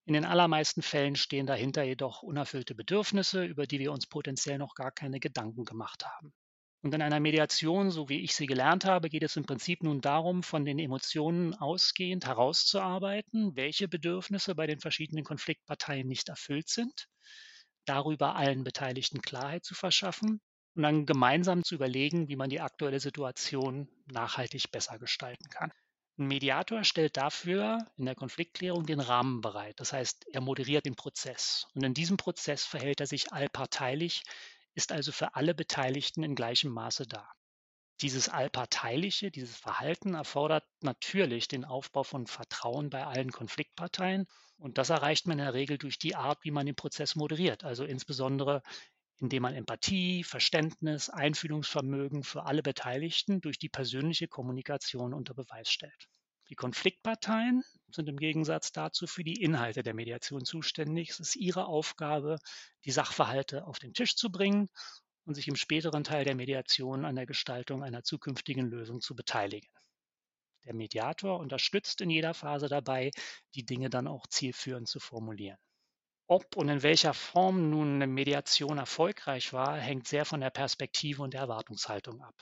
in 0.07 0.15
den 0.15 0.25
allermeisten 0.25 0.83
Fällen 0.83 1.15
stehen 1.15 1.47
dahinter 1.47 1.85
jedoch 1.85 2.25
unerfüllte 2.25 2.75
Bedürfnisse, 2.75 3.45
über 3.45 3.69
die 3.69 3.79
wir 3.79 3.93
uns 3.93 4.09
potenziell 4.09 4.59
noch 4.59 4.75
gar 4.75 4.91
keine 4.91 5.21
Gedanken 5.21 5.65
gemacht 5.65 6.05
haben. 6.05 6.35
Und 6.83 6.93
in 6.95 7.03
einer 7.03 7.21
Mediation, 7.21 7.93
so 7.93 8.09
wie 8.09 8.21
ich 8.21 8.35
sie 8.35 8.47
gelernt 8.47 8.85
habe, 8.85 9.09
geht 9.09 9.23
es 9.23 9.37
im 9.37 9.45
Prinzip 9.45 9.85
nun 9.85 10.01
darum, 10.01 10.43
von 10.43 10.65
den 10.65 10.81
Emotionen 10.81 11.55
ausgehend 11.55 12.27
herauszuarbeiten, 12.27 13.55
welche 13.55 13.87
Bedürfnisse 13.87 14.57
bei 14.57 14.67
den 14.67 14.81
verschiedenen 14.81 15.23
Konfliktparteien 15.23 16.09
nicht 16.09 16.29
erfüllt 16.29 16.69
sind, 16.69 17.07
darüber 17.85 18.35
allen 18.35 18.65
Beteiligten 18.65 19.23
Klarheit 19.23 19.65
zu 19.65 19.77
verschaffen 19.77 20.41
und 20.75 20.83
dann 20.83 21.07
gemeinsam 21.07 21.63
zu 21.63 21.77
überlegen, 21.77 22.29
wie 22.29 22.37
man 22.37 22.51
die 22.51 22.61
aktuelle 22.61 22.99
Situation 22.99 23.89
nachhaltig 24.07 24.73
besser 24.73 24.99
gestalten 24.99 25.49
kann. 25.51 25.71
Ein 26.19 26.27
Mediator 26.27 26.83
stellt 26.83 27.17
dafür 27.17 27.79
in 27.97 28.07
der 28.07 28.17
Konfliktklärung 28.17 28.87
den 28.87 29.01
Rahmen 29.01 29.41
bereit. 29.41 29.79
Das 29.79 29.93
heißt, 29.93 30.27
er 30.33 30.41
moderiert 30.41 30.85
den 30.85 30.97
Prozess. 30.97 31.69
Und 31.75 31.85
in 31.85 31.95
diesem 31.95 32.17
Prozess 32.17 32.65
verhält 32.65 33.01
er 33.01 33.07
sich 33.07 33.33
allparteilich, 33.33 34.23
ist 34.75 34.93
also 34.93 35.13
für 35.13 35.35
alle 35.35 35.55
Beteiligten 35.55 36.23
in 36.23 36.35
gleichem 36.35 36.71
Maße 36.71 37.07
da. 37.07 37.31
Dieses 38.01 38.29
allparteiliche, 38.29 39.31
dieses 39.31 39.57
Verhalten 39.57 40.15
erfordert 40.15 40.65
natürlich 40.81 41.47
den 41.47 41.65
Aufbau 41.65 42.03
von 42.03 42.27
Vertrauen 42.27 42.91
bei 42.91 43.05
allen 43.05 43.31
Konfliktparteien. 43.31 44.27
Und 44.57 44.79
das 44.79 44.91
erreicht 44.91 45.27
man 45.27 45.39
in 45.39 45.45
der 45.45 45.55
Regel 45.55 45.79
durch 45.79 45.99
die 45.99 46.17
Art, 46.17 46.39
wie 46.43 46.51
man 46.51 46.67
den 46.67 46.75
Prozess 46.75 47.15
moderiert. 47.15 47.65
Also 47.65 47.85
insbesondere 47.85 48.63
indem 49.23 49.43
man 49.43 49.55
Empathie, 49.55 50.25
Verständnis, 50.25 51.09
Einfühlungsvermögen 51.09 52.25
für 52.25 52.45
alle 52.45 52.63
Beteiligten 52.63 53.41
durch 53.41 53.57
die 53.57 53.69
persönliche 53.69 54.27
Kommunikation 54.27 55.15
unter 55.15 55.33
Beweis 55.33 55.71
stellt. 55.71 56.09
Die 56.53 56.57
Konfliktparteien 56.57 57.65
sind 57.91 58.11
im 58.11 58.19
Gegensatz 58.19 58.73
dazu 58.73 59.07
für 59.07 59.25
die 59.25 59.43
Inhalte 59.43 59.83
der 59.83 59.95
Mediation 59.95 60.45
zuständig. 60.45 61.09
Es 61.09 61.19
ist 61.19 61.35
ihre 61.35 61.65
Aufgabe, 61.65 62.37
die 62.85 62.91
Sachverhalte 62.91 63.67
auf 63.67 63.79
den 63.79 63.95
Tisch 63.95 64.17
zu 64.17 64.31
bringen 64.31 64.69
und 65.25 65.35
sich 65.35 65.49
im 65.49 65.57
späteren 65.57 66.05
Teil 66.05 66.27
der 66.27 66.35
Mediation 66.35 67.07
an 67.07 67.17
der 67.17 67.25
Gestaltung 67.25 67.83
einer 67.83 68.03
zukünftigen 68.03 68.67
Lösung 68.67 69.01
zu 69.01 69.15
beteiligen. 69.17 69.71
Der 70.67 70.75
Mediator 70.75 71.41
unterstützt 71.41 72.03
in 72.03 72.11
jeder 72.11 72.35
Phase 72.35 72.69
dabei, 72.69 73.13
die 73.55 73.65
Dinge 73.65 73.89
dann 73.89 74.07
auch 74.07 74.27
zielführend 74.27 74.89
zu 74.89 75.01
formulieren. 75.01 75.57
Ob 76.27 76.55
und 76.55 76.69
in 76.69 76.83
welcher 76.83 77.15
Form 77.15 77.71
nun 77.71 77.95
eine 77.95 78.07
Mediation 78.07 78.77
erfolgreich 78.77 79.55
war, 79.55 79.79
hängt 79.79 80.07
sehr 80.07 80.27
von 80.27 80.43
der 80.43 80.51
Perspektive 80.51 81.23
und 81.23 81.33
der 81.33 81.41
Erwartungshaltung 81.41 82.21
ab. 82.21 82.35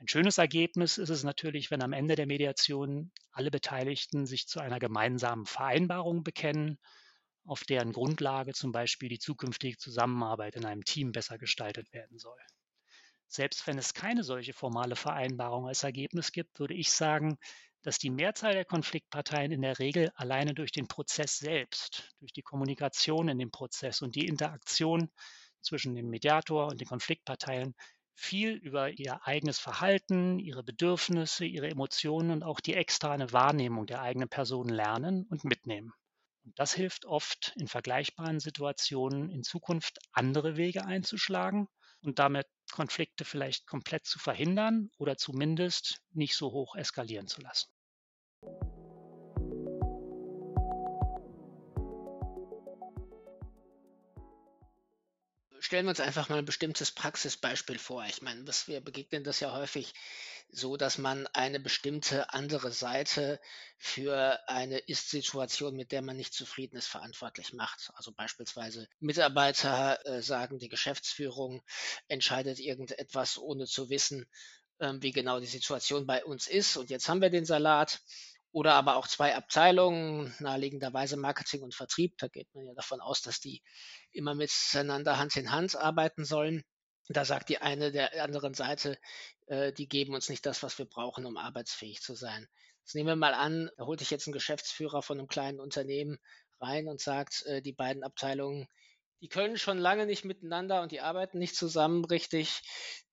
Ein 0.00 0.08
schönes 0.08 0.38
Ergebnis 0.38 0.96
ist 0.96 1.10
es 1.10 1.24
natürlich, 1.24 1.70
wenn 1.70 1.82
am 1.82 1.92
Ende 1.92 2.14
der 2.14 2.26
Mediation 2.26 3.12
alle 3.32 3.50
Beteiligten 3.50 4.24
sich 4.24 4.48
zu 4.48 4.58
einer 4.58 4.78
gemeinsamen 4.78 5.44
Vereinbarung 5.44 6.24
bekennen, 6.24 6.78
auf 7.44 7.64
deren 7.64 7.92
Grundlage 7.92 8.54
zum 8.54 8.72
Beispiel 8.72 9.10
die 9.10 9.18
zukünftige 9.18 9.76
Zusammenarbeit 9.76 10.56
in 10.56 10.64
einem 10.64 10.84
Team 10.86 11.12
besser 11.12 11.36
gestaltet 11.36 11.92
werden 11.92 12.18
soll. 12.18 12.38
Selbst 13.28 13.66
wenn 13.66 13.76
es 13.76 13.92
keine 13.92 14.24
solche 14.24 14.54
formale 14.54 14.96
Vereinbarung 14.96 15.68
als 15.68 15.82
Ergebnis 15.82 16.32
gibt, 16.32 16.58
würde 16.58 16.74
ich 16.74 16.90
sagen, 16.90 17.36
dass 17.82 17.98
die 17.98 18.10
Mehrzahl 18.10 18.54
der 18.54 18.64
Konfliktparteien 18.64 19.52
in 19.52 19.60
der 19.60 19.78
Regel 19.78 20.10
alleine 20.14 20.54
durch 20.54 20.72
den 20.72 20.88
Prozess 20.88 21.36
selbst, 21.36 22.14
durch 22.20 22.32
die 22.32 22.42
Kommunikation 22.42 23.28
in 23.28 23.38
dem 23.38 23.50
Prozess 23.50 24.00
und 24.00 24.14
die 24.16 24.26
Interaktion 24.26 25.10
zwischen 25.60 25.94
dem 25.94 26.08
Mediator 26.08 26.68
und 26.68 26.80
den 26.80 26.88
Konfliktparteien 26.88 27.74
viel 28.20 28.52
über 28.52 28.90
ihr 28.90 29.26
eigenes 29.26 29.58
Verhalten, 29.58 30.38
ihre 30.38 30.62
Bedürfnisse, 30.62 31.46
ihre 31.46 31.68
Emotionen 31.70 32.30
und 32.30 32.42
auch 32.42 32.60
die 32.60 32.74
externe 32.74 33.32
Wahrnehmung 33.32 33.86
der 33.86 34.02
eigenen 34.02 34.28
Person 34.28 34.68
lernen 34.68 35.26
und 35.30 35.44
mitnehmen. 35.44 35.94
Und 36.44 36.58
das 36.58 36.74
hilft 36.74 37.06
oft 37.06 37.54
in 37.56 37.66
vergleichbaren 37.66 38.38
Situationen 38.38 39.30
in 39.30 39.42
Zukunft 39.42 40.00
andere 40.12 40.58
Wege 40.58 40.84
einzuschlagen 40.84 41.66
und 42.02 42.18
damit 42.18 42.46
Konflikte 42.70 43.24
vielleicht 43.24 43.66
komplett 43.66 44.04
zu 44.04 44.18
verhindern 44.18 44.90
oder 44.98 45.16
zumindest 45.16 46.02
nicht 46.12 46.36
so 46.36 46.52
hoch 46.52 46.76
eskalieren 46.76 47.26
zu 47.26 47.40
lassen. 47.40 47.72
Stellen 55.62 55.84
wir 55.84 55.90
uns 55.90 56.00
einfach 56.00 56.30
mal 56.30 56.38
ein 56.38 56.46
bestimmtes 56.46 56.90
Praxisbeispiel 56.90 57.78
vor. 57.78 58.04
Ich 58.06 58.22
meine, 58.22 58.46
was 58.48 58.66
wir 58.66 58.80
begegnen 58.80 59.24
das 59.24 59.40
ja 59.40 59.52
häufig 59.52 59.92
so, 60.52 60.78
dass 60.78 60.96
man 60.96 61.26
eine 61.28 61.60
bestimmte 61.60 62.32
andere 62.32 62.72
Seite 62.72 63.38
für 63.76 64.40
eine 64.48 64.78
Ist-Situation, 64.78 65.76
mit 65.76 65.92
der 65.92 66.00
man 66.00 66.16
nicht 66.16 66.32
zufrieden 66.32 66.76
ist, 66.76 66.88
verantwortlich 66.88 67.52
macht. 67.52 67.90
Also 67.94 68.10
beispielsweise 68.10 68.88
Mitarbeiter 69.00 70.04
äh, 70.06 70.22
sagen, 70.22 70.58
die 70.58 70.70
Geschäftsführung 70.70 71.62
entscheidet 72.08 72.58
irgendetwas, 72.58 73.38
ohne 73.38 73.66
zu 73.66 73.90
wissen, 73.90 74.26
ähm, 74.80 75.02
wie 75.02 75.12
genau 75.12 75.40
die 75.40 75.46
Situation 75.46 76.06
bei 76.06 76.24
uns 76.24 76.46
ist. 76.48 76.78
Und 76.78 76.90
jetzt 76.90 77.08
haben 77.08 77.20
wir 77.20 77.30
den 77.30 77.44
Salat. 77.44 78.00
Oder 78.52 78.74
aber 78.74 78.96
auch 78.96 79.06
zwei 79.06 79.36
Abteilungen, 79.36 80.34
naheliegenderweise 80.40 81.16
Marketing 81.16 81.62
und 81.62 81.74
Vertrieb. 81.74 82.18
Da 82.18 82.28
geht 82.28 82.52
man 82.54 82.66
ja 82.66 82.74
davon 82.74 83.00
aus, 83.00 83.22
dass 83.22 83.38
die 83.40 83.62
immer 84.10 84.34
miteinander 84.34 85.18
Hand 85.18 85.36
in 85.36 85.52
Hand 85.52 85.76
arbeiten 85.76 86.24
sollen. 86.24 86.64
Da 87.08 87.24
sagt 87.24 87.48
die 87.48 87.58
eine 87.58 87.92
der 87.92 88.22
anderen 88.22 88.54
Seite, 88.54 88.98
äh, 89.46 89.72
die 89.72 89.88
geben 89.88 90.14
uns 90.14 90.28
nicht 90.28 90.46
das, 90.46 90.62
was 90.62 90.78
wir 90.78 90.86
brauchen, 90.86 91.26
um 91.26 91.36
arbeitsfähig 91.36 92.00
zu 92.00 92.14
sein. 92.14 92.48
Jetzt 92.82 92.94
nehmen 92.94 93.08
wir 93.08 93.16
mal 93.16 93.34
an, 93.34 93.70
da 93.76 93.84
holt 93.84 94.00
sich 94.00 94.10
jetzt 94.10 94.26
ein 94.26 94.32
Geschäftsführer 94.32 95.02
von 95.02 95.18
einem 95.18 95.28
kleinen 95.28 95.60
Unternehmen 95.60 96.18
rein 96.60 96.88
und 96.88 97.00
sagt, 97.00 97.44
äh, 97.46 97.62
die 97.62 97.72
beiden 97.72 98.02
Abteilungen, 98.02 98.68
die 99.20 99.28
können 99.28 99.58
schon 99.58 99.78
lange 99.78 100.06
nicht 100.06 100.24
miteinander 100.24 100.82
und 100.82 100.92
die 100.92 101.00
arbeiten 101.00 101.38
nicht 101.38 101.54
zusammen 101.54 102.04
richtig. 102.04 102.62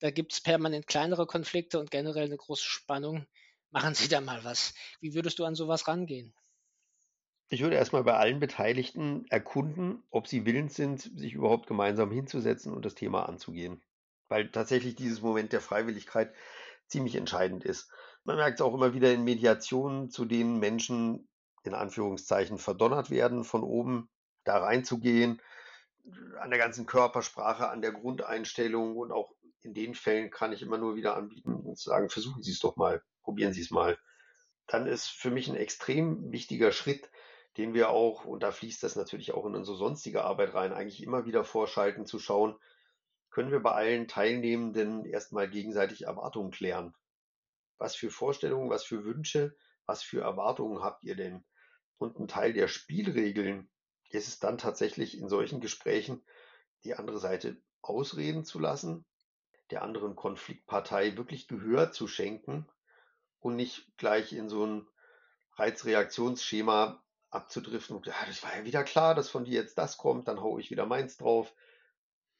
Da 0.00 0.10
gibt 0.10 0.32
es 0.32 0.40
permanent 0.40 0.86
kleinere 0.86 1.26
Konflikte 1.26 1.78
und 1.78 1.90
generell 1.90 2.24
eine 2.24 2.36
große 2.36 2.64
Spannung. 2.64 3.26
Machen 3.70 3.94
Sie 3.94 4.08
da 4.08 4.20
mal 4.20 4.42
was. 4.44 4.74
Wie 5.00 5.14
würdest 5.14 5.38
du 5.38 5.44
an 5.44 5.54
sowas 5.54 5.86
rangehen? 5.88 6.34
Ich 7.50 7.62
würde 7.62 7.76
erstmal 7.76 8.04
bei 8.04 8.14
allen 8.14 8.40
Beteiligten 8.40 9.26
erkunden, 9.30 10.02
ob 10.10 10.26
sie 10.26 10.44
willens 10.44 10.74
sind, 10.74 11.00
sich 11.00 11.32
überhaupt 11.32 11.66
gemeinsam 11.66 12.10
hinzusetzen 12.10 12.74
und 12.74 12.84
das 12.84 12.94
Thema 12.94 13.26
anzugehen. 13.26 13.80
Weil 14.28 14.50
tatsächlich 14.50 14.96
dieses 14.96 15.22
Moment 15.22 15.52
der 15.54 15.62
Freiwilligkeit 15.62 16.34
ziemlich 16.88 17.14
entscheidend 17.14 17.64
ist. 17.64 17.90
Man 18.24 18.36
merkt 18.36 18.60
es 18.60 18.66
auch 18.66 18.74
immer 18.74 18.92
wieder 18.92 19.12
in 19.12 19.24
Mediationen, 19.24 20.10
zu 20.10 20.26
denen 20.26 20.58
Menschen 20.58 21.28
in 21.62 21.74
Anführungszeichen 21.74 22.58
verdonnert 22.58 23.10
werden, 23.10 23.44
von 23.44 23.62
oben 23.62 24.10
da 24.44 24.58
reinzugehen, 24.58 25.40
an 26.40 26.50
der 26.50 26.58
ganzen 26.58 26.86
Körpersprache, 26.86 27.68
an 27.68 27.80
der 27.80 27.92
Grundeinstellung 27.92 28.96
und 28.96 29.12
auch 29.12 29.34
in 29.62 29.74
den 29.74 29.94
Fällen 29.94 30.30
kann 30.30 30.52
ich 30.52 30.62
immer 30.62 30.78
nur 30.78 30.96
wieder 30.96 31.16
anbieten 31.16 31.54
und 31.54 31.78
sagen, 31.78 32.08
versuchen 32.08 32.42
Sie 32.42 32.52
es 32.52 32.60
doch 32.60 32.76
mal, 32.76 33.02
probieren 33.28 33.52
Sie 33.52 33.60
es 33.60 33.70
mal. 33.70 33.98
Dann 34.68 34.86
ist 34.86 35.08
für 35.08 35.30
mich 35.30 35.48
ein 35.48 35.54
extrem 35.54 36.32
wichtiger 36.32 36.72
Schritt, 36.72 37.10
den 37.58 37.74
wir 37.74 37.90
auch, 37.90 38.24
und 38.24 38.42
da 38.42 38.52
fließt 38.52 38.82
das 38.82 38.96
natürlich 38.96 39.34
auch 39.34 39.44
in 39.44 39.54
unsere 39.54 39.76
sonstige 39.76 40.24
Arbeit 40.24 40.54
rein, 40.54 40.72
eigentlich 40.72 41.02
immer 41.02 41.26
wieder 41.26 41.44
vorschalten, 41.44 42.06
zu 42.06 42.18
schauen, 42.18 42.58
können 43.28 43.50
wir 43.50 43.60
bei 43.60 43.72
allen 43.72 44.08
Teilnehmenden 44.08 45.04
erstmal 45.04 45.50
gegenseitig 45.50 46.06
Erwartungen 46.06 46.50
klären. 46.50 46.94
Was 47.76 47.94
für 47.94 48.08
Vorstellungen, 48.08 48.70
was 48.70 48.82
für 48.82 49.04
Wünsche, 49.04 49.54
was 49.84 50.02
für 50.02 50.22
Erwartungen 50.22 50.82
habt 50.82 51.04
ihr 51.04 51.14
denn? 51.14 51.44
Und 51.98 52.18
ein 52.18 52.28
Teil 52.28 52.54
der 52.54 52.66
Spielregeln 52.66 53.68
ist 54.08 54.28
es 54.28 54.38
dann 54.38 54.56
tatsächlich 54.56 55.18
in 55.18 55.28
solchen 55.28 55.60
Gesprächen, 55.60 56.24
die 56.82 56.94
andere 56.94 57.18
Seite 57.18 57.60
ausreden 57.82 58.46
zu 58.46 58.58
lassen, 58.58 59.04
der 59.70 59.82
anderen 59.82 60.16
Konfliktpartei 60.16 61.18
wirklich 61.18 61.46
Gehör 61.46 61.92
zu 61.92 62.08
schenken 62.08 62.66
und 63.40 63.56
nicht 63.56 63.86
gleich 63.96 64.32
in 64.32 64.48
so 64.48 64.64
ein 64.66 64.86
Reizreaktionsschema 65.56 67.02
abzudriften 67.30 68.00
ja, 68.04 68.14
das 68.26 68.42
war 68.42 68.56
ja 68.56 68.64
wieder 68.64 68.84
klar, 68.84 69.14
dass 69.14 69.28
von 69.28 69.44
dir 69.44 69.60
jetzt 69.60 69.76
das 69.76 69.98
kommt, 69.98 70.28
dann 70.28 70.40
haue 70.40 70.60
ich 70.60 70.70
wieder 70.70 70.86
meins 70.86 71.18
drauf, 71.18 71.52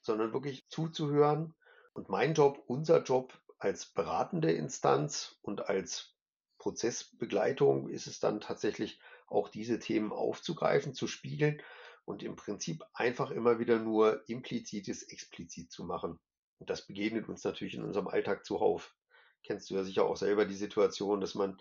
sondern 0.01 0.33
wirklich 0.33 0.69
zuzuhören. 0.69 1.55
Und 1.93 2.09
mein 2.09 2.35
Job, 2.35 2.63
unser 2.67 3.03
Job 3.03 3.39
als 3.59 3.87
beratende 3.87 4.53
Instanz 4.53 5.37
und 5.43 5.69
als 5.69 6.15
Prozessbegleitung 6.59 7.89
ist 7.89 8.07
es 8.07 8.21
dann 8.21 8.41
tatsächlich 8.41 9.01
auch 9.27 9.49
diese 9.49 9.79
Themen 9.79 10.13
aufzugreifen, 10.13 10.95
zu 10.95 11.07
spiegeln 11.07 11.61
und 12.05 12.23
im 12.23 12.37
Prinzip 12.37 12.85
einfach 12.95 13.31
immer 13.31 13.59
wieder 13.59 13.79
nur 13.79 14.27
implizites 14.29 15.03
explizit 15.03 15.71
zu 15.71 15.85
machen. 15.85 16.19
Und 16.59 16.71
das 16.71 16.87
begegnet 16.87 17.29
uns 17.29 17.45
natürlich 17.45 17.75
in 17.75 17.85
unserem 17.85 18.09
Alltag 18.09 18.47
zuhauf. 18.47 18.97
Kennst 19.43 19.71
du 19.71 19.75
ja 19.75 19.85
sicher 19.85 20.05
auch 20.05 20.17
selber 20.17 20.45
die 20.45 20.55
Situation, 20.55 21.21
dass 21.21 21.35
man 21.35 21.61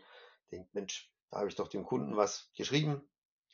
denkt, 0.51 0.73
Mensch, 0.73 1.11
da 1.31 1.39
habe 1.39 1.49
ich 1.49 1.55
doch 1.55 1.67
dem 1.67 1.83
Kunden 1.83 2.15
was 2.15 2.51
geschrieben, 2.55 3.01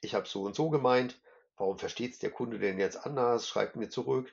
ich 0.02 0.16
habe 0.16 0.28
so 0.28 0.44
und 0.44 0.56
so 0.56 0.70
gemeint, 0.70 1.20
warum 1.58 1.78
versteht 1.78 2.14
es 2.14 2.20
der 2.20 2.32
Kunde 2.32 2.60
denn 2.60 2.80
jetzt 2.80 3.06
anders, 3.06 3.48
schreibt 3.48 3.76
mir 3.76 3.90
zurück. 3.90 4.32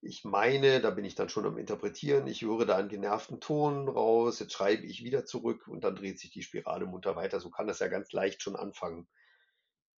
Ich 0.00 0.24
meine, 0.24 0.80
da 0.80 0.90
bin 0.90 1.04
ich 1.04 1.14
dann 1.14 1.28
schon 1.28 1.46
am 1.46 1.58
Interpretieren, 1.58 2.26
ich 2.26 2.42
höre 2.42 2.66
da 2.66 2.76
einen 2.76 2.88
genervten 2.88 3.40
Ton 3.40 3.88
raus, 3.88 4.40
jetzt 4.40 4.52
schreibe 4.52 4.84
ich 4.84 5.04
wieder 5.04 5.24
zurück 5.24 5.68
und 5.68 5.84
dann 5.84 5.94
dreht 5.94 6.18
sich 6.18 6.30
die 6.30 6.42
Spirale 6.42 6.86
munter 6.86 7.14
weiter. 7.14 7.38
So 7.38 7.50
kann 7.50 7.68
das 7.68 7.78
ja 7.78 7.86
ganz 7.86 8.10
leicht 8.12 8.42
schon 8.42 8.56
anfangen 8.56 9.06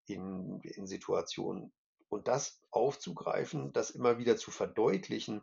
in, 0.07 0.61
in 0.61 0.87
Situationen. 0.87 1.73
Und 2.11 2.29
das 2.29 2.61
aufzugreifen, 2.71 3.73
das 3.73 3.91
immer 3.91 4.19
wieder 4.19 4.37
zu 4.37 4.51
verdeutlichen, 4.51 5.43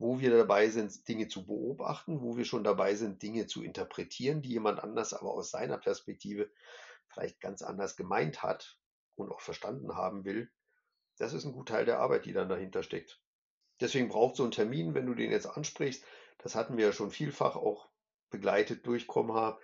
wo 0.00 0.18
wir 0.18 0.34
dabei 0.34 0.70
sind, 0.70 1.06
Dinge 1.08 1.28
zu 1.28 1.46
beobachten, 1.46 2.22
wo 2.22 2.38
wir 2.38 2.46
schon 2.46 2.64
dabei 2.64 2.94
sind, 2.94 3.22
Dinge 3.22 3.46
zu 3.46 3.62
interpretieren, 3.62 4.40
die 4.40 4.48
jemand 4.48 4.82
anders 4.82 5.12
aber 5.12 5.34
aus 5.34 5.50
seiner 5.50 5.76
Perspektive 5.76 6.50
vielleicht 7.08 7.38
ganz 7.38 7.60
anders 7.60 7.96
gemeint 7.96 8.42
hat 8.42 8.78
und 9.14 9.30
auch 9.30 9.42
verstanden 9.42 9.94
haben 9.94 10.24
will. 10.24 10.50
Das 11.18 11.34
ist 11.34 11.44
ein 11.44 11.52
guter 11.52 11.74
Teil 11.74 11.84
der 11.84 11.98
Arbeit, 11.98 12.24
die 12.24 12.32
dann 12.32 12.48
dahinter 12.48 12.82
steckt. 12.82 13.20
Deswegen 13.78 14.08
braucht 14.08 14.36
so 14.36 14.44
ein 14.44 14.52
Termin, 14.52 14.94
wenn 14.94 15.04
du 15.04 15.14
den 15.14 15.30
jetzt 15.30 15.46
ansprichst, 15.46 16.02
das 16.38 16.54
hatten 16.54 16.78
wir 16.78 16.86
ja 16.86 16.92
schon 16.92 17.10
vielfach 17.10 17.56
auch 17.56 17.90
begleitet 18.30 18.86
durch 18.86 19.06
Comha, 19.06 19.58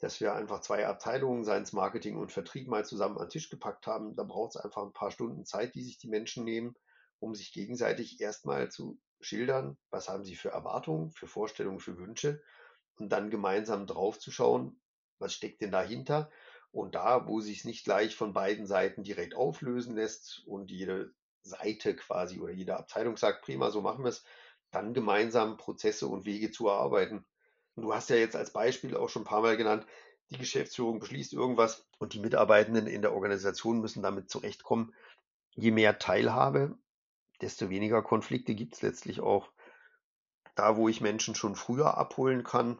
dass 0.00 0.20
wir 0.20 0.34
einfach 0.34 0.62
zwei 0.62 0.84
Abteilungen, 0.84 1.44
seien 1.44 1.62
es 1.62 1.72
Marketing 1.72 2.16
und 2.16 2.32
Vertrieb, 2.32 2.66
mal 2.66 2.84
zusammen 2.84 3.18
an 3.18 3.26
den 3.26 3.30
Tisch 3.30 3.50
gepackt 3.50 3.86
haben. 3.86 4.16
Da 4.16 4.24
braucht 4.24 4.56
es 4.56 4.60
einfach 4.60 4.82
ein 4.82 4.92
paar 4.92 5.12
Stunden 5.12 5.44
Zeit, 5.44 5.76
die 5.76 5.84
sich 5.84 5.98
die 5.98 6.08
Menschen 6.08 6.42
nehmen, 6.42 6.74
um 7.20 7.36
sich 7.36 7.52
gegenseitig 7.52 8.20
erstmal 8.20 8.68
zu 8.68 8.98
schildern, 9.20 9.76
was 9.90 10.08
haben 10.08 10.24
sie 10.24 10.36
für 10.36 10.50
Erwartungen, 10.50 11.10
für 11.12 11.26
Vorstellungen, 11.26 11.80
für 11.80 11.98
Wünsche 11.98 12.42
und 12.96 13.10
dann 13.10 13.30
gemeinsam 13.30 13.86
drauf 13.86 14.18
zu 14.18 14.30
schauen, 14.30 14.80
was 15.18 15.34
steckt 15.34 15.60
denn 15.60 15.72
dahinter 15.72 16.30
und 16.72 16.94
da, 16.94 17.26
wo 17.26 17.40
sich 17.40 17.58
es 17.58 17.64
nicht 17.64 17.84
gleich 17.84 18.14
von 18.14 18.32
beiden 18.32 18.66
Seiten 18.66 19.02
direkt 19.02 19.34
auflösen 19.34 19.96
lässt 19.96 20.42
und 20.46 20.70
jede 20.70 21.12
Seite 21.42 21.96
quasi 21.96 22.38
oder 22.40 22.52
jede 22.52 22.76
Abteilung 22.76 23.16
sagt, 23.16 23.42
prima, 23.42 23.70
so 23.70 23.80
machen 23.80 24.04
wir 24.04 24.10
es, 24.10 24.24
dann 24.70 24.94
gemeinsam 24.94 25.56
Prozesse 25.56 26.06
und 26.06 26.26
Wege 26.26 26.50
zu 26.50 26.68
erarbeiten. 26.68 27.24
Und 27.74 27.82
du 27.84 27.94
hast 27.94 28.10
ja 28.10 28.16
jetzt 28.16 28.36
als 28.36 28.52
Beispiel 28.52 28.96
auch 28.96 29.08
schon 29.08 29.22
ein 29.22 29.26
paar 29.26 29.42
Mal 29.42 29.56
genannt, 29.56 29.86
die 30.30 30.38
Geschäftsführung 30.38 31.00
beschließt 31.00 31.32
irgendwas 31.32 31.88
und 31.98 32.14
die 32.14 32.20
Mitarbeitenden 32.20 32.86
in 32.86 33.02
der 33.02 33.14
Organisation 33.14 33.80
müssen 33.80 34.02
damit 34.02 34.30
zurechtkommen. 34.30 34.94
Je 35.56 35.72
mehr 35.72 35.98
Teilhabe, 35.98 36.78
desto 37.40 37.70
weniger 37.70 38.02
Konflikte 38.02 38.54
gibt 38.54 38.74
es 38.74 38.82
letztlich 38.82 39.20
auch. 39.20 39.50
Da, 40.54 40.76
wo 40.76 40.88
ich 40.88 41.00
Menschen 41.00 41.34
schon 41.34 41.54
früher 41.54 41.96
abholen 41.96 42.44
kann, 42.44 42.78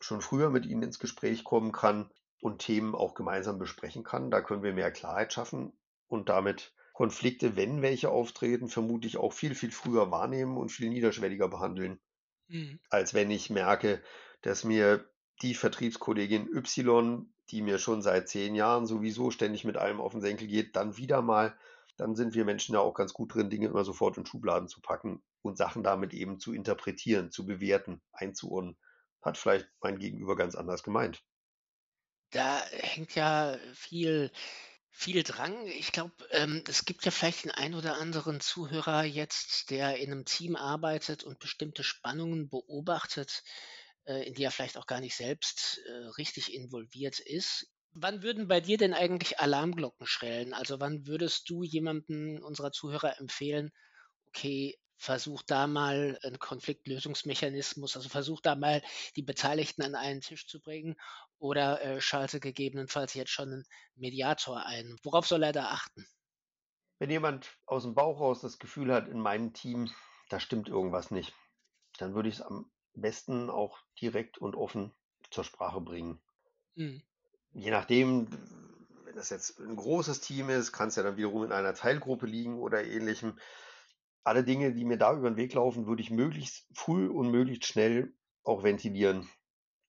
schon 0.00 0.20
früher 0.20 0.50
mit 0.50 0.66
ihnen 0.66 0.82
ins 0.82 0.98
Gespräch 0.98 1.44
kommen 1.44 1.72
kann 1.72 2.10
und 2.40 2.58
Themen 2.58 2.94
auch 2.94 3.14
gemeinsam 3.14 3.58
besprechen 3.58 4.04
kann, 4.04 4.30
da 4.30 4.40
können 4.40 4.62
wir 4.62 4.74
mehr 4.74 4.90
Klarheit 4.90 5.32
schaffen 5.32 5.72
und 6.08 6.28
damit 6.28 6.74
Konflikte, 6.92 7.56
wenn 7.56 7.82
welche 7.82 8.10
auftreten, 8.10 8.68
vermutlich 8.68 9.16
auch 9.16 9.32
viel, 9.32 9.54
viel 9.54 9.72
früher 9.72 10.10
wahrnehmen 10.10 10.56
und 10.56 10.70
viel 10.70 10.88
niederschwelliger 10.90 11.48
behandeln, 11.48 11.98
mhm. 12.48 12.78
als 12.90 13.14
wenn 13.14 13.30
ich 13.30 13.50
merke, 13.50 14.02
dass 14.42 14.62
mir 14.62 15.08
die 15.42 15.54
Vertriebskollegin 15.54 16.48
Y, 16.48 17.32
die 17.50 17.62
mir 17.62 17.78
schon 17.78 18.02
seit 18.02 18.28
zehn 18.28 18.54
Jahren 18.54 18.86
sowieso 18.86 19.30
ständig 19.30 19.64
mit 19.64 19.76
allem 19.76 20.00
auf 20.00 20.12
den 20.12 20.20
Senkel 20.20 20.46
geht, 20.46 20.76
dann 20.76 20.96
wieder 20.96 21.20
mal 21.20 21.56
dann 21.96 22.16
sind 22.16 22.34
wir 22.34 22.44
Menschen 22.44 22.74
ja 22.74 22.80
auch 22.80 22.94
ganz 22.94 23.12
gut 23.12 23.34
drin, 23.34 23.50
Dinge 23.50 23.68
immer 23.68 23.84
sofort 23.84 24.16
in 24.16 24.26
Schubladen 24.26 24.68
zu 24.68 24.80
packen 24.80 25.22
und 25.42 25.56
Sachen 25.56 25.82
damit 25.82 26.12
eben 26.12 26.40
zu 26.40 26.52
interpretieren, 26.52 27.30
zu 27.30 27.46
bewerten, 27.46 28.02
einzuordnen. 28.12 28.76
Hat 29.22 29.38
vielleicht 29.38 29.68
mein 29.80 29.98
Gegenüber 29.98 30.36
ganz 30.36 30.54
anders 30.54 30.82
gemeint. 30.82 31.22
Da 32.30 32.62
hängt 32.70 33.14
ja 33.14 33.56
viel, 33.74 34.32
viel 34.90 35.22
dran. 35.22 35.54
Ich 35.66 35.92
glaube, 35.92 36.12
ähm, 36.30 36.64
es 36.68 36.84
gibt 36.84 37.04
ja 37.04 37.10
vielleicht 37.10 37.44
den 37.44 37.52
einen 37.52 37.74
oder 37.74 37.96
anderen 37.96 38.40
Zuhörer 38.40 39.04
jetzt, 39.04 39.70
der 39.70 39.96
in 39.98 40.10
einem 40.10 40.24
Team 40.24 40.56
arbeitet 40.56 41.22
und 41.22 41.38
bestimmte 41.38 41.84
Spannungen 41.84 42.48
beobachtet, 42.48 43.44
äh, 44.04 44.26
in 44.26 44.34
die 44.34 44.42
er 44.42 44.50
vielleicht 44.50 44.76
auch 44.76 44.86
gar 44.86 45.00
nicht 45.00 45.16
selbst 45.16 45.80
äh, 45.86 45.92
richtig 46.18 46.52
involviert 46.52 47.20
ist. 47.20 47.73
Wann 47.94 48.22
würden 48.22 48.46
bei 48.46 48.60
dir 48.60 48.76
denn 48.76 48.92
eigentlich 48.92 49.40
Alarmglocken 49.40 50.06
schrillen? 50.06 50.52
Also 50.52 50.80
wann 50.80 51.06
würdest 51.06 51.48
du 51.48 51.62
jemandem 51.62 52.40
unserer 52.44 52.72
Zuhörer 52.72 53.18
empfehlen, 53.18 53.70
okay, 54.28 54.78
versuch 54.96 55.42
da 55.42 55.66
mal 55.66 56.18
einen 56.22 56.38
Konfliktlösungsmechanismus, 56.38 57.96
also 57.96 58.08
versuch 58.10 58.40
da 58.42 58.54
mal 58.56 58.82
die 59.16 59.22
Beteiligten 59.22 59.82
an 59.82 59.94
einen 59.94 60.20
Tisch 60.22 60.46
zu 60.46 60.60
bringen 60.60 60.96
oder 61.38 61.82
äh, 61.82 62.00
schalte 62.02 62.40
gegebenenfalls 62.40 63.14
jetzt 63.14 63.32
schon 63.32 63.50
einen 63.52 63.64
Mediator 63.96 64.66
ein. 64.66 64.96
Worauf 65.02 65.26
soll 65.26 65.42
er 65.42 65.52
da 65.52 65.66
achten? 65.68 66.06
Wenn 66.98 67.08
jemand 67.08 67.56
aus 67.66 67.84
dem 67.84 67.94
Bauch 67.94 68.18
raus 68.18 68.40
das 68.40 68.58
Gefühl 68.58 68.92
hat, 68.92 69.06
in 69.06 69.20
meinem 69.20 69.52
Team, 69.52 69.92
da 70.28 70.40
stimmt 70.40 70.68
irgendwas 70.68 71.12
nicht, 71.12 71.32
dann 71.98 72.14
würde 72.14 72.28
ich 72.28 72.36
es 72.36 72.42
am 72.42 72.72
besten 72.94 73.48
auch 73.48 73.78
direkt 74.00 74.38
und 74.38 74.56
offen 74.56 74.92
zur 75.30 75.44
Sprache 75.44 75.80
bringen. 75.80 76.20
Mhm. 76.76 77.02
Je 77.54 77.70
nachdem, 77.70 78.26
wenn 79.04 79.14
das 79.14 79.30
jetzt 79.30 79.60
ein 79.60 79.76
großes 79.76 80.20
Team 80.20 80.50
ist, 80.50 80.72
kann 80.72 80.88
es 80.88 80.96
ja 80.96 81.04
dann 81.04 81.16
wiederum 81.16 81.44
in 81.44 81.52
einer 81.52 81.74
Teilgruppe 81.74 82.26
liegen 82.26 82.58
oder 82.58 82.84
ähnlichem. 82.84 83.38
Alle 84.24 84.42
Dinge, 84.42 84.72
die 84.72 84.84
mir 84.84 84.98
da 84.98 85.14
über 85.14 85.30
den 85.30 85.36
Weg 85.36 85.54
laufen, 85.54 85.86
würde 85.86 86.02
ich 86.02 86.10
möglichst 86.10 86.66
früh 86.74 87.06
und 87.06 87.30
möglichst 87.30 87.66
schnell 87.66 88.12
auch 88.42 88.64
ventilieren. 88.64 89.28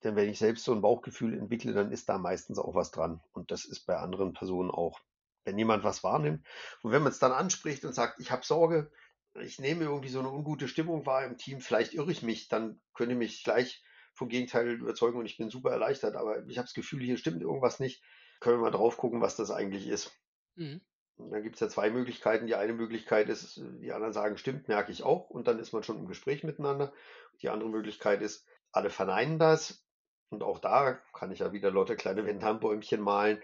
Denn 0.04 0.16
wenn 0.16 0.30
ich 0.30 0.38
selbst 0.38 0.64
so 0.64 0.74
ein 0.74 0.82
Bauchgefühl 0.82 1.36
entwickle, 1.36 1.74
dann 1.74 1.92
ist 1.92 2.08
da 2.08 2.20
meistens 2.20 2.60
auch 2.60 2.76
was 2.76 2.92
dran. 2.92 3.22
Und 3.32 3.50
das 3.50 3.66
ist 3.66 3.88
bei 3.88 3.98
anderen 3.98 4.34
Personen 4.34 4.70
auch. 4.70 5.00
Wenn 5.44 5.58
jemand 5.58 5.84
was 5.84 6.04
wahrnimmt 6.04 6.46
und 6.82 6.92
wenn 6.92 7.04
man 7.04 7.12
es 7.12 7.20
dann 7.20 7.32
anspricht 7.32 7.86
und 7.86 7.94
sagt, 7.94 8.20
ich 8.20 8.32
habe 8.32 8.44
Sorge, 8.44 8.92
ich 9.36 9.60
nehme 9.60 9.84
irgendwie 9.84 10.10
so 10.10 10.20
eine 10.20 10.32
ungute 10.32 10.68
Stimmung 10.68 11.06
wahr 11.06 11.24
im 11.26 11.38
Team, 11.38 11.62
vielleicht 11.62 11.94
irre 11.94 12.12
ich 12.12 12.24
mich, 12.24 12.48
dann 12.48 12.80
könnte 12.94 13.14
ich 13.14 13.20
mich 13.20 13.44
gleich 13.44 13.84
vom 14.16 14.30
Gegenteil 14.30 14.68
überzeugen 14.70 15.20
und 15.20 15.26
ich 15.26 15.38
bin 15.38 15.50
super 15.50 15.72
erleichtert. 15.72 16.16
Aber 16.16 16.46
ich 16.48 16.58
habe 16.58 16.66
das 16.66 16.74
Gefühl, 16.74 17.04
hier 17.04 17.18
stimmt 17.18 17.42
irgendwas 17.42 17.80
nicht. 17.80 18.04
Können 18.40 18.58
wir 18.58 18.64
mal 18.64 18.72
drauf 18.72 18.98
gucken, 18.98 19.22
was 19.22 19.36
das 19.36 19.52
eigentlich 19.52 19.88
ist. 19.88 20.12
Mhm. 20.56 20.82
Und 21.18 21.32
dann 21.32 21.44
gibt 21.44 21.56
es 21.56 21.62
ja 21.62 21.70
zwei 21.70 21.90
Möglichkeiten. 21.90 22.48
Die 22.48 22.56
eine 22.56 22.74
Möglichkeit 22.74 23.30
ist, 23.30 23.62
die 23.82 23.92
anderen 23.92 24.14
sagen, 24.14 24.38
stimmt, 24.38 24.68
merke 24.68 24.92
ich 24.92 25.04
auch. 25.04 25.30
Und 25.30 25.48
dann 25.48 25.60
ist 25.60 25.72
man 25.72 25.84
schon 25.84 26.00
im 26.00 26.08
Gespräch 26.08 26.44
miteinander. 26.44 26.94
Die 27.42 27.50
andere 27.50 27.70
Möglichkeit 27.70 28.22
ist, 28.22 28.48
alle 28.72 28.90
verneinen 28.90 29.40
das. 29.40 29.86
Und 30.30 30.44
auch 30.44 30.60
da 30.60 30.94
kann 31.14 31.32
ich 31.32 31.40
ja 31.40 31.54
wieder 31.54 31.72
lauter 31.72 31.96
kleine 31.96 32.26
Wendhandbäumchen 32.26 33.02
malen. 33.02 33.42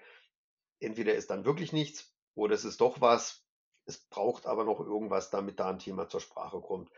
Entweder 0.80 1.16
ist 1.16 1.30
dann 1.30 1.46
wirklich 1.46 1.72
nichts 1.72 2.14
oder 2.34 2.56
es 2.56 2.66
ist 2.66 2.82
doch 2.82 3.00
was. 3.00 3.46
Es 3.86 3.98
braucht 4.10 4.46
aber 4.46 4.64
noch 4.64 4.80
irgendwas, 4.80 5.30
damit 5.30 5.60
da 5.60 5.70
ein 5.70 5.80
Thema 5.80 6.08
zur 6.08 6.22
Sprache 6.22 6.60
kommt. 6.60 6.92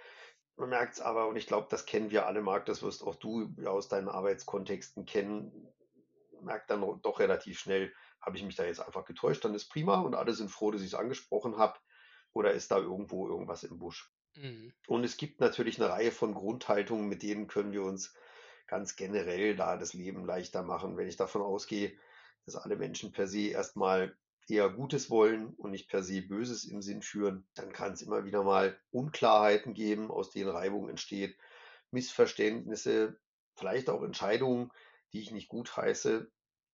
Man 0.56 0.70
merkt 0.70 0.94
es 0.94 1.02
aber, 1.02 1.28
und 1.28 1.36
ich 1.36 1.48
glaube, 1.48 1.68
das 1.70 1.86
kennen 1.86 2.12
wir 2.12 2.28
alle, 2.28 2.42
Marc, 2.42 2.66
das 2.66 2.84
wirst 2.84 3.04
auch 3.04 3.16
du 3.16 3.56
aus 3.66 3.88
deinen 3.88 4.08
Arbeitskontexten 4.08 5.06
kennen, 5.06 5.68
merkt 6.42 6.70
dann 6.70 6.82
doch 7.02 7.20
relativ 7.20 7.60
schnell, 7.60 7.94
habe 8.22 8.38
ich 8.38 8.44
mich 8.44 8.56
da 8.56 8.64
jetzt 8.64 8.80
einfach 8.80 9.06
getäuscht, 9.06 9.44
dann 9.44 9.56
ist 9.56 9.70
prima 9.70 10.00
und 10.02 10.16
alle 10.16 10.34
sind 10.34 10.52
froh, 10.52 10.72
dass 10.72 10.82
ich 10.82 10.88
es 10.88 10.96
angesprochen 10.96 11.58
habe. 11.58 11.80
Oder 12.34 12.52
ist 12.52 12.72
da 12.72 12.78
irgendwo 12.78 13.28
irgendwas 13.28 13.64
im 13.64 13.78
Busch? 13.78 14.12
Mhm. 14.36 14.74
Und 14.88 15.04
es 15.04 15.18
gibt 15.18 15.40
natürlich 15.40 15.80
eine 15.80 15.92
Reihe 15.92 16.12
von 16.12 16.34
Grundhaltungen, 16.34 17.08
mit 17.08 17.22
denen 17.22 17.48
können 17.48 17.72
wir 17.72 17.84
uns 17.84 18.16
ganz 18.66 18.96
generell 18.96 19.56
da 19.56 19.78
das 19.78 19.94
Leben 19.94 20.26
leichter 20.26 20.64
machen. 20.64 20.98
Wenn 20.98 21.08
ich 21.08 21.18
davon 21.18 21.42
ausgehe, 21.42 21.98
dass 22.46 22.56
alle 22.56 22.76
Menschen 22.76 23.12
per 23.12 23.28
se 23.28 23.50
erstmal 23.50 24.18
eher 24.50 24.70
Gutes 24.70 25.10
wollen 25.10 25.54
und 25.56 25.72
nicht 25.72 25.90
per 25.90 26.04
se 26.04 26.22
Böses 26.22 26.66
im 26.66 26.82
Sinn 26.82 27.02
führen, 27.02 27.48
dann 27.56 27.72
kann 27.74 27.94
es 27.94 28.02
immer 28.02 28.26
wieder 28.26 28.44
mal 28.44 28.80
Unklarheiten 28.92 29.74
geben, 29.74 30.12
aus 30.12 30.32
denen 30.32 30.50
Reibung 30.50 30.90
entsteht, 30.90 31.38
Missverständnisse, 31.92 33.20
vielleicht 33.56 33.90
auch 33.90 34.04
Entscheidungen, 34.04 34.72
die 35.14 35.22
ich 35.22 35.32
nicht 35.32 35.50
gut 35.50 35.76
heiße. 35.78 36.32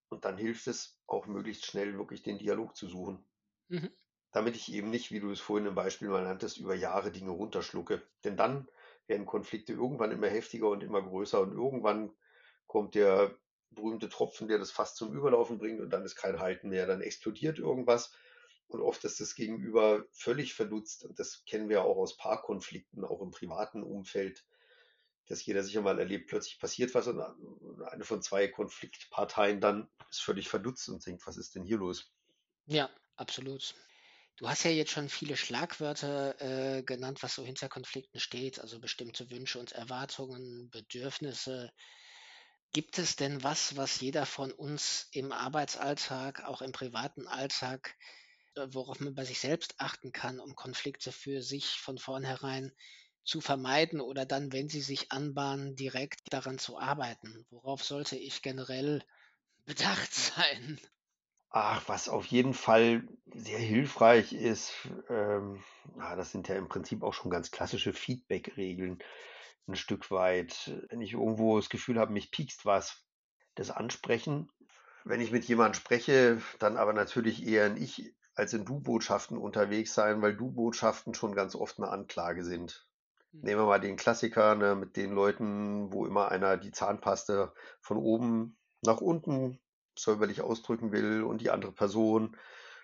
Und 0.10 0.25
dann 0.25 0.38
hilft 0.38 0.67
es 0.67 0.99
auch 1.08 1.27
möglichst 1.27 1.65
schnell 1.65 1.97
wirklich 1.97 2.23
den 2.23 2.39
Dialog 2.39 2.75
zu 2.75 2.88
suchen. 2.88 3.25
Mhm. 3.69 3.89
Damit 4.32 4.55
ich 4.55 4.71
eben 4.73 4.89
nicht, 4.89 5.12
wie 5.12 5.19
du 5.19 5.32
es 5.32 5.39
vorhin 5.39 5.67
im 5.67 5.75
Beispiel 5.75 6.08
mal 6.08 6.23
nanntest, 6.23 6.58
über 6.58 6.73
Jahre 6.75 7.12
Dinge 7.12 7.32
runterschlucke. 7.32 8.01
Denn 8.23 8.38
dann 8.38 8.67
werden 9.08 9.25
Konflikte 9.25 9.73
irgendwann 9.73 10.12
immer 10.12 10.27
heftiger 10.27 10.69
und 10.69 10.84
immer 10.84 11.01
größer 11.01 11.41
und 11.41 11.51
irgendwann 11.53 12.12
kommt 12.67 12.95
der 12.95 13.38
berühmte 13.71 14.10
Tropfen, 14.10 14.47
der 14.47 14.58
das 14.58 14.71
fast 14.71 14.97
zum 14.97 15.15
Überlaufen 15.15 15.58
bringt 15.58 15.82
und 15.82 15.89
dann 15.89 16.03
ist 16.03 16.15
kein 16.15 16.39
Halten 16.39 16.69
mehr. 16.69 16.88
Dann 16.88 17.01
explodiert 17.01 17.60
irgendwas 17.60 18.13
und 18.67 18.82
oft 18.82 19.03
ist 19.03 19.19
das 19.19 19.36
Gegenüber 19.36 20.05
völlig 20.12 20.53
verdutzt 20.53 21.05
und 21.05 21.19
das 21.19 21.43
kennen 21.45 21.69
wir 21.69 21.84
auch 21.84 21.97
aus 21.97 22.17
Paarkonflikten, 22.17 23.03
auch 23.03 23.21
im 23.21 23.32
privaten 23.32 23.84
Umfeld, 23.84 24.45
dass 25.27 25.45
jeder 25.45 25.63
sicher 25.63 25.82
mal 25.82 25.99
erlebt, 25.99 26.27
plötzlich 26.27 26.60
passiert 26.60 26.93
was 26.95 27.08
und 27.08 27.21
eine 27.84 28.03
von 28.03 28.21
zwei 28.21 28.47
Konfliktparteien 28.47 29.62
dann 29.62 29.89
ist 30.10 30.21
völlig 30.21 30.49
verdutzt 30.49 30.89
und 30.89 31.05
denkt, 31.05 31.25
was 31.27 31.38
ist 31.38 31.55
denn 31.55 31.63
hier 31.63 31.77
los? 31.77 32.12
Ja, 32.65 32.89
absolut. 33.15 33.75
Du 34.38 34.47
hast 34.47 34.63
ja 34.63 34.71
jetzt 34.71 34.91
schon 34.91 35.10
viele 35.10 35.36
Schlagwörter 35.36 36.39
äh, 36.39 36.84
genannt, 36.84 37.21
was 37.21 37.36
so 37.36 37.43
hinter 37.43 37.67
Konflikten 37.67 38.19
steht, 38.19 38.60
also 38.60 38.79
bestimmte 38.79 39.29
Wünsche 39.32 39.60
und 39.60 39.73
Erwartungen, 39.73 40.69
Bedürfnisse. 40.69 41.71
Gibt 42.73 42.97
es 42.97 43.15
denn 43.15 43.43
was, 43.43 43.77
was 43.77 43.99
jeder 44.01 44.25
von 44.25 44.51
uns 44.51 45.08
im 45.12 45.32
Arbeitsalltag, 45.32 46.43
auch 46.45 46.63
im 46.63 46.71
privaten 46.71 47.27
Alltag, 47.27 47.95
äh, 48.55 48.65
worauf 48.71 48.99
man 48.99 49.13
bei 49.15 49.23
sich 49.25 49.39
selbst 49.39 49.75
achten 49.79 50.12
kann, 50.12 50.39
um 50.39 50.55
Konflikte 50.55 51.12
für 51.12 51.43
sich 51.43 51.79
von 51.79 51.99
vornherein 51.99 52.71
zu 53.23 53.39
vermeiden 53.41 54.01
oder 54.01 54.25
dann, 54.25 54.51
wenn 54.51 54.69
sie 54.69 54.82
sich 54.82 55.12
anbahnen, 55.12 55.75
direkt 55.75 56.34
daran 56.34 56.58
zu 56.60 56.79
arbeiten? 56.79 57.45
Worauf 57.51 57.84
sollte 57.84 58.17
ich 58.17 58.41
generell 58.41 59.03
bedacht 59.65 60.13
sein? 60.13 60.79
Ach, 61.51 61.88
was 61.89 62.10
auf 62.10 62.25
jeden 62.27 62.53
Fall 62.53 63.08
sehr 63.34 63.58
hilfreich 63.60 64.34
ist, 64.34 64.73
ähm, 65.10 65.63
das 65.97 66.32
sind 66.32 66.47
ja 66.47 66.55
im 66.55 66.67
Prinzip 66.69 67.01
auch 67.01 67.13
schon 67.13 67.32
ganz 67.32 67.49
klassische 67.49 67.91
Feedback-Regeln 67.93 68.99
ein 69.67 69.76
Stück 69.76 70.12
weit. 70.12 70.72
Wenn 70.89 71.02
ich 71.02 71.13
irgendwo 71.13 71.58
das 71.58 71.69
Gefühl 71.69 72.00
habe, 72.00 72.13
mich 72.13 72.32
piekst 72.32 72.65
was, 72.65 73.04
das 73.56 73.72
ansprechen. 73.72 74.50
Wenn 75.06 75.22
ich 75.22 75.32
mit 75.32 75.45
jemandem 75.45 75.76
spreche, 75.76 76.41
dann 76.60 76.78
aber 76.78 76.93
natürlich 76.93 77.45
eher 77.45 77.67
in 77.67 77.78
Ich 77.78 78.13
als 78.36 78.54
in 78.54 78.63
Du-Botschaften 78.63 79.38
unterwegs 79.38 79.93
sein, 79.93 80.22
weil 80.22 80.36
Du-Botschaften 80.36 81.13
schon 81.13 81.36
ganz 81.36 81.56
oft 81.56 81.78
eine 81.78 81.89
Anklage 81.89 82.45
sind. 82.45 82.88
Hm. 83.32 83.41
Nehmen 83.41 83.62
wir 83.62 83.65
mal 83.65 83.82
den 83.82 83.98
Klassiker 83.98 84.56
ne, 84.56 84.76
mit 84.76 84.95
den 84.95 85.12
Leuten, 85.12 85.91
wo 85.91 86.06
immer 86.06 86.30
einer 86.30 86.56
die 86.56 86.72
Zahnpaste 86.72 87.54
von 87.82 87.98
oben 87.98 88.58
nach 88.82 89.02
unten 89.02 89.60
säuberlich 89.98 90.41
ausdrücken 90.41 90.93
will 90.93 91.24
und 91.24 91.41
die 91.41 91.50
andere 91.50 91.74
Person 91.74 92.38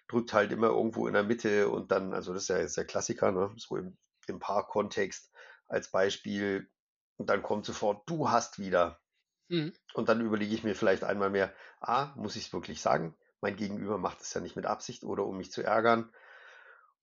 drückt 0.08 0.34
halt 0.34 0.52
immer 0.52 0.68
irgendwo 0.68 1.08
in 1.08 1.14
der 1.14 1.24
Mitte 1.24 1.70
und 1.70 1.92
dann, 1.92 2.14
also 2.14 2.34
das 2.34 2.44
ist 2.44 2.50
ja 2.50 2.60
jetzt 2.60 2.78
der 2.78 2.86
Klassiker, 2.86 3.32
ne, 3.32 3.54
so 3.56 3.78
im, 3.78 3.98
im 4.28 4.40
Paarkontext 4.40 5.32
als 5.68 5.90
Beispiel 5.92 6.70
und 7.18 7.30
dann 7.30 7.44
kommt 7.44 7.66
sofort, 7.66 8.10
du 8.10 8.30
hast 8.30 8.60
wieder. 8.60 9.00
Mhm. 9.48 9.74
Und 9.94 10.10
dann 10.10 10.22
überlege 10.22 10.54
ich 10.54 10.64
mir 10.64 10.76
vielleicht 10.76 11.04
einmal 11.04 11.30
mehr, 11.30 11.54
A, 11.80 12.14
muss 12.16 12.36
ich 12.36 12.48
es 12.48 12.54
wirklich 12.54 12.82
sagen? 12.82 13.16
Mein 13.42 13.56
Gegenüber 13.56 13.98
macht 13.98 14.22
es 14.22 14.34
ja 14.34 14.42
nicht 14.42 14.56
mit 14.56 14.66
Absicht 14.66 15.04
oder 15.04 15.26
um 15.26 15.38
mich 15.38 15.52
zu 15.52 15.62
ärgern. 15.62 16.12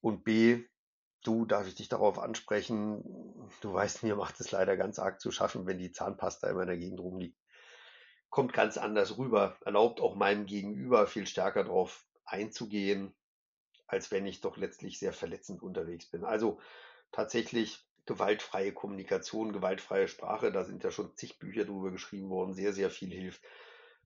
Und 0.00 0.24
B, 0.24 0.64
du, 1.22 1.46
darf 1.46 1.66
ich 1.66 1.76
dich 1.76 1.88
darauf 1.88 2.18
ansprechen? 2.18 3.48
Du 3.60 3.72
weißt, 3.72 4.02
mir 4.02 4.16
macht 4.16 4.40
es 4.40 4.50
leider 4.50 4.76
ganz 4.76 4.98
arg 4.98 5.20
zu 5.20 5.30
schaffen, 5.30 5.66
wenn 5.66 5.78
die 5.78 5.92
Zahnpasta 5.92 6.50
in 6.50 6.66
der 6.66 6.76
Gegend 6.76 7.00
rumliegt. 7.00 7.38
Kommt 8.28 8.52
ganz 8.52 8.78
anders 8.78 9.18
rüber, 9.18 9.56
erlaubt 9.64 10.00
auch 10.00 10.16
meinem 10.16 10.46
Gegenüber 10.46 11.06
viel 11.06 11.26
stärker 11.26 11.64
darauf 11.64 12.06
einzugehen, 12.24 13.14
als 13.86 14.10
wenn 14.10 14.26
ich 14.26 14.40
doch 14.40 14.56
letztlich 14.56 14.98
sehr 14.98 15.12
verletzend 15.12 15.62
unterwegs 15.62 16.06
bin. 16.06 16.24
Also 16.24 16.60
tatsächlich 17.12 17.86
gewaltfreie 18.06 18.72
Kommunikation, 18.72 19.52
gewaltfreie 19.52 20.08
Sprache, 20.08 20.52
da 20.52 20.64
sind 20.64 20.82
ja 20.84 20.90
schon 20.90 21.14
zig 21.16 21.38
Bücher 21.38 21.64
drüber 21.64 21.90
geschrieben 21.90 22.30
worden, 22.30 22.54
sehr, 22.54 22.72
sehr 22.72 22.90
viel 22.90 23.10
hilft, 23.10 23.42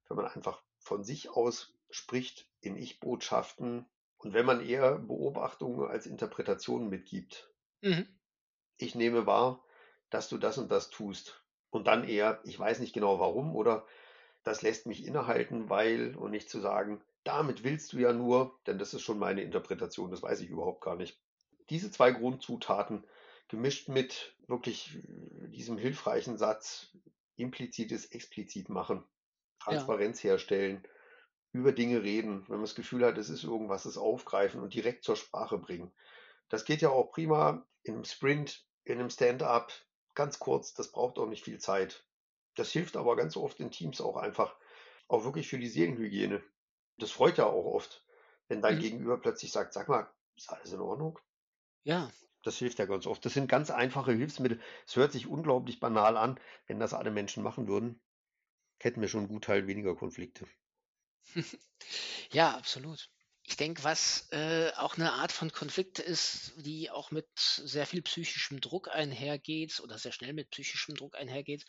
wenn 0.08 0.16
man 0.16 0.26
einfach 0.26 0.62
von 0.78 1.04
sich 1.04 1.30
aus 1.30 1.74
spricht 1.90 2.48
in 2.60 2.76
Ich-Botschaften 2.76 3.86
und 4.18 4.34
wenn 4.34 4.46
man 4.46 4.66
eher 4.66 4.98
Beobachtungen 4.98 5.88
als 5.88 6.06
Interpretationen 6.06 6.88
mitgibt. 6.88 7.50
Mhm. 7.80 8.06
Ich 8.76 8.94
nehme 8.94 9.26
wahr, 9.26 9.64
dass 10.10 10.28
du 10.28 10.38
das 10.38 10.58
und 10.58 10.70
das 10.70 10.90
tust. 10.90 11.42
Und 11.70 11.86
dann 11.86 12.04
eher, 12.04 12.40
ich 12.44 12.58
weiß 12.58 12.80
nicht 12.80 12.92
genau 12.92 13.18
warum 13.18 13.54
oder 13.54 13.86
das 14.44 14.62
lässt 14.62 14.86
mich 14.86 15.04
innehalten, 15.04 15.68
weil 15.68 16.14
und 16.16 16.30
nicht 16.30 16.48
zu 16.48 16.60
sagen, 16.60 17.02
damit 17.24 17.64
willst 17.64 17.92
du 17.92 17.98
ja 17.98 18.12
nur, 18.12 18.58
denn 18.66 18.78
das 18.78 18.94
ist 18.94 19.02
schon 19.02 19.18
meine 19.18 19.42
Interpretation, 19.42 20.10
das 20.10 20.22
weiß 20.22 20.40
ich 20.40 20.48
überhaupt 20.48 20.80
gar 20.80 20.96
nicht. 20.96 21.18
Diese 21.70 21.90
zwei 21.90 22.12
Grundzutaten 22.12 23.02
gemischt 23.48 23.88
mit 23.88 24.34
wirklich 24.48 24.98
diesem 25.48 25.78
hilfreichen 25.78 26.36
Satz, 26.36 26.88
implizites 27.36 28.06
explizit 28.06 28.68
machen, 28.68 29.04
Transparenz 29.60 30.22
ja. 30.22 30.30
herstellen, 30.30 30.86
über 31.52 31.72
Dinge 31.72 32.02
reden, 32.02 32.42
wenn 32.48 32.56
man 32.56 32.64
das 32.64 32.74
Gefühl 32.74 33.04
hat, 33.04 33.18
es 33.18 33.30
ist 33.30 33.44
irgendwas, 33.44 33.84
es 33.84 33.96
aufgreifen 33.96 34.60
und 34.60 34.74
direkt 34.74 35.04
zur 35.04 35.16
Sprache 35.16 35.58
bringen. 35.58 35.92
Das 36.48 36.64
geht 36.64 36.82
ja 36.82 36.90
auch 36.90 37.10
prima 37.10 37.66
in 37.82 37.94
einem 37.94 38.04
Sprint, 38.04 38.64
in 38.84 38.98
einem 38.98 39.10
Stand-up, 39.10 39.72
ganz 40.14 40.38
kurz, 40.38 40.74
das 40.74 40.92
braucht 40.92 41.18
auch 41.18 41.26
nicht 41.26 41.44
viel 41.44 41.58
Zeit. 41.58 42.04
Das 42.54 42.72
hilft 42.72 42.96
aber 42.96 43.16
ganz 43.16 43.36
oft 43.36 43.60
in 43.60 43.70
Teams 43.70 44.00
auch 44.00 44.16
einfach, 44.16 44.54
auch 45.08 45.24
wirklich 45.24 45.48
für 45.48 45.58
die 45.58 45.68
Seelenhygiene. 45.68 46.42
Das 46.98 47.10
freut 47.10 47.38
ja 47.38 47.46
auch 47.46 47.66
oft, 47.66 48.04
wenn 48.48 48.62
dein 48.62 48.76
mhm. 48.76 48.80
Gegenüber 48.80 49.18
plötzlich 49.18 49.52
sagt, 49.52 49.72
sag 49.72 49.88
mal, 49.88 50.10
ist 50.36 50.50
alles 50.50 50.72
in 50.72 50.80
Ordnung? 50.80 51.18
Ja, 51.84 52.10
das 52.46 52.58
hilft 52.58 52.78
ja 52.78 52.86
ganz 52.86 53.06
oft. 53.06 53.24
Das 53.24 53.34
sind 53.34 53.48
ganz 53.48 53.70
einfache 53.70 54.12
Hilfsmittel. 54.12 54.60
Es 54.86 54.96
hört 54.96 55.12
sich 55.12 55.26
unglaublich 55.26 55.80
banal 55.80 56.16
an. 56.16 56.38
Wenn 56.66 56.78
das 56.78 56.94
alle 56.94 57.10
Menschen 57.10 57.42
machen 57.42 57.66
würden, 57.66 58.00
hätten 58.78 59.00
wir 59.00 59.08
schon 59.08 59.20
einen 59.20 59.28
Gutteil 59.28 59.66
weniger 59.66 59.96
Konflikte. 59.96 60.46
ja, 62.30 62.56
absolut. 62.56 63.10
Ich 63.48 63.56
denke, 63.56 63.84
was 63.84 64.28
äh, 64.32 64.72
auch 64.76 64.96
eine 64.96 65.12
Art 65.12 65.30
von 65.30 65.52
Konflikt 65.52 66.00
ist, 66.00 66.52
die 66.56 66.90
auch 66.90 67.12
mit 67.12 67.28
sehr 67.36 67.86
viel 67.86 68.02
psychischem 68.02 68.60
Druck 68.60 68.88
einhergeht 68.88 69.80
oder 69.80 69.98
sehr 69.98 70.10
schnell 70.10 70.32
mit 70.32 70.50
psychischem 70.50 70.96
Druck 70.96 71.14
einhergeht. 71.16 71.64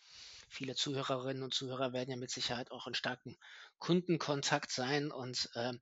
Viele 0.49 0.75
Zuhörerinnen 0.75 1.43
und 1.43 1.53
Zuhörer 1.53 1.93
werden 1.93 2.09
ja 2.09 2.17
mit 2.17 2.31
Sicherheit 2.31 2.71
auch 2.71 2.87
in 2.87 2.95
starkem 2.95 3.37
Kundenkontakt 3.77 4.71
sein 4.71 5.11
und 5.11 5.49
äh, 5.53 5.73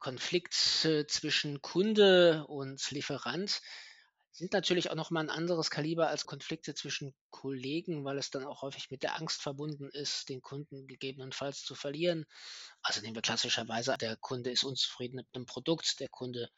Konflikt 0.00 0.54
zwischen 0.54 1.62
Kunde 1.62 2.44
und 2.48 2.90
Lieferant 2.90 3.62
sind 4.32 4.52
natürlich 4.52 4.90
auch 4.90 4.94
noch 4.94 5.10
mal 5.10 5.20
ein 5.20 5.30
anderes 5.30 5.70
Kaliber 5.70 6.08
als 6.08 6.26
Konflikte 6.26 6.74
zwischen 6.74 7.14
Kollegen, 7.30 8.04
weil 8.04 8.18
es 8.18 8.30
dann 8.30 8.44
auch 8.44 8.62
häufig 8.62 8.90
mit 8.90 9.02
der 9.02 9.16
Angst 9.16 9.42
verbunden 9.42 9.90
ist, 9.90 10.28
den 10.30 10.40
Kunden 10.40 10.86
gegebenenfalls 10.86 11.62
zu 11.62 11.74
verlieren. 11.74 12.24
Also 12.82 13.02
nehmen 13.02 13.14
wir 13.14 13.22
klassischerweise, 13.22 13.96
der 13.98 14.16
Kunde 14.16 14.50
ist 14.50 14.64
unzufrieden 14.64 15.16
mit 15.16 15.26
einem 15.34 15.46
Produkt, 15.46 16.00
der 16.00 16.08
Kunde 16.08 16.48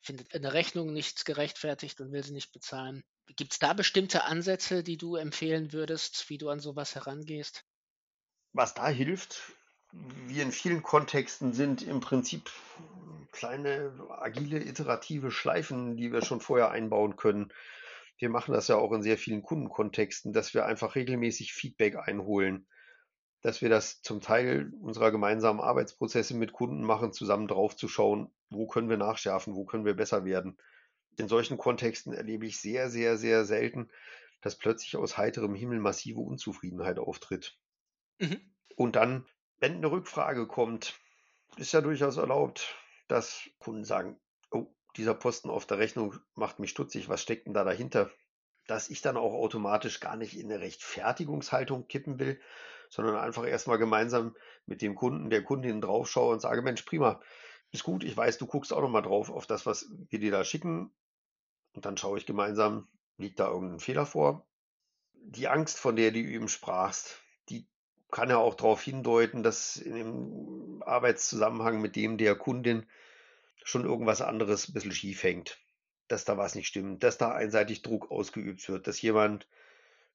findet 0.00 0.34
eine 0.34 0.52
Rechnung 0.52 0.92
nicht 0.92 1.24
gerechtfertigt 1.24 2.00
und 2.00 2.12
will 2.12 2.24
sie 2.24 2.32
nicht 2.32 2.52
bezahlen. 2.52 3.04
Gibt 3.36 3.52
es 3.52 3.58
da 3.58 3.72
bestimmte 3.72 4.24
Ansätze, 4.24 4.82
die 4.82 4.96
du 4.96 5.16
empfehlen 5.16 5.72
würdest, 5.72 6.28
wie 6.28 6.38
du 6.38 6.50
an 6.50 6.60
sowas 6.60 6.94
herangehst? 6.94 7.64
Was 8.52 8.74
da 8.74 8.88
hilft, 8.88 9.52
wie 10.26 10.40
in 10.40 10.52
vielen 10.52 10.82
Kontexten 10.82 11.52
sind 11.52 11.82
im 11.82 12.00
Prinzip 12.00 12.50
kleine, 13.32 13.92
agile, 14.10 14.60
iterative 14.60 15.30
Schleifen, 15.30 15.96
die 15.96 16.12
wir 16.12 16.22
schon 16.22 16.40
vorher 16.40 16.70
einbauen 16.70 17.16
können. 17.16 17.52
Wir 18.18 18.30
machen 18.30 18.52
das 18.52 18.68
ja 18.68 18.76
auch 18.76 18.92
in 18.92 19.02
sehr 19.02 19.18
vielen 19.18 19.42
Kundenkontexten, 19.42 20.32
dass 20.32 20.54
wir 20.54 20.66
einfach 20.66 20.94
regelmäßig 20.94 21.52
Feedback 21.52 21.96
einholen, 21.96 22.66
dass 23.42 23.60
wir 23.60 23.68
das 23.68 24.02
zum 24.02 24.20
Teil 24.20 24.72
unserer 24.80 25.10
gemeinsamen 25.10 25.60
Arbeitsprozesse 25.60 26.34
mit 26.34 26.52
Kunden 26.52 26.82
machen, 26.82 27.12
zusammen 27.12 27.48
drauf 27.48 27.76
zu 27.76 27.88
schauen, 27.88 28.32
wo 28.50 28.66
können 28.66 28.88
wir 28.88 28.96
nachschärfen, 28.96 29.54
wo 29.54 29.64
können 29.64 29.84
wir 29.84 29.94
besser 29.94 30.24
werden. 30.24 30.56
In 31.16 31.28
solchen 31.28 31.58
Kontexten 31.58 32.12
erlebe 32.12 32.46
ich 32.46 32.60
sehr, 32.60 32.88
sehr, 32.88 33.18
sehr 33.18 33.44
selten, 33.44 33.90
dass 34.40 34.56
plötzlich 34.56 34.96
aus 34.96 35.16
heiterem 35.16 35.54
Himmel 35.54 35.80
massive 35.80 36.20
Unzufriedenheit 36.20 36.98
auftritt. 36.98 37.58
Mhm. 38.18 38.40
Und 38.76 38.96
dann, 38.96 39.26
wenn 39.60 39.76
eine 39.76 39.90
Rückfrage 39.90 40.46
kommt, 40.46 40.98
ist 41.56 41.72
ja 41.72 41.80
durchaus 41.80 42.16
erlaubt, 42.16 42.76
dass 43.08 43.48
Kunden 43.58 43.84
sagen, 43.84 44.20
oh, 44.50 44.66
dieser 44.96 45.14
Posten 45.14 45.50
auf 45.50 45.66
der 45.66 45.78
Rechnung 45.78 46.18
macht 46.34 46.58
mich 46.58 46.70
stutzig, 46.70 47.08
was 47.08 47.22
steckt 47.22 47.46
denn 47.46 47.54
da 47.54 47.64
dahinter? 47.64 48.10
Dass 48.66 48.88
ich 48.88 49.02
dann 49.02 49.16
auch 49.16 49.34
automatisch 49.34 50.00
gar 50.00 50.16
nicht 50.16 50.38
in 50.38 50.50
eine 50.50 50.60
Rechtfertigungshaltung 50.60 51.86
kippen 51.86 52.18
will, 52.18 52.40
sondern 52.88 53.16
einfach 53.16 53.46
erstmal 53.46 53.78
gemeinsam 53.78 54.36
mit 54.66 54.82
dem 54.82 54.94
Kunden, 54.94 55.30
der 55.30 55.44
Kundin 55.44 55.80
drauf 55.80 56.08
schaue 56.08 56.32
und 56.32 56.40
sage, 56.40 56.62
Mensch, 56.62 56.82
prima, 56.82 57.20
ist 57.72 57.82
gut, 57.82 58.04
ich 58.04 58.16
weiß, 58.16 58.38
du 58.38 58.46
guckst 58.46 58.72
auch 58.72 58.80
nochmal 58.80 59.02
drauf 59.02 59.30
auf 59.30 59.46
das, 59.46 59.66
was 59.66 59.90
wir 60.08 60.20
dir 60.20 60.30
da 60.30 60.44
schicken. 60.44 60.94
Und 61.72 61.84
dann 61.84 61.96
schaue 61.96 62.18
ich 62.18 62.26
gemeinsam, 62.26 62.88
liegt 63.16 63.40
da 63.40 63.48
irgendein 63.48 63.80
Fehler 63.80 64.06
vor? 64.06 64.46
Die 65.12 65.48
Angst, 65.48 65.80
von 65.80 65.96
der 65.96 66.12
du 66.12 66.18
eben 66.18 66.48
sprachst, 66.48 67.20
die 67.48 67.66
kann 68.14 68.30
ja 68.30 68.38
auch 68.38 68.54
darauf 68.54 68.80
hindeuten, 68.80 69.42
dass 69.42 69.76
in 69.76 69.96
dem 69.96 70.82
Arbeitszusammenhang 70.86 71.80
mit 71.82 71.96
dem 71.96 72.16
der 72.16 72.36
Kundin 72.36 72.86
schon 73.64 73.84
irgendwas 73.84 74.22
anderes 74.22 74.68
ein 74.68 74.72
bisschen 74.72 74.92
schief 74.92 75.24
hängt. 75.24 75.58
Dass 76.06 76.24
da 76.24 76.38
was 76.38 76.54
nicht 76.54 76.68
stimmt, 76.68 77.02
dass 77.02 77.18
da 77.18 77.32
einseitig 77.32 77.82
Druck 77.82 78.12
ausgeübt 78.12 78.68
wird, 78.68 78.86
dass 78.86 79.02
jemand 79.02 79.48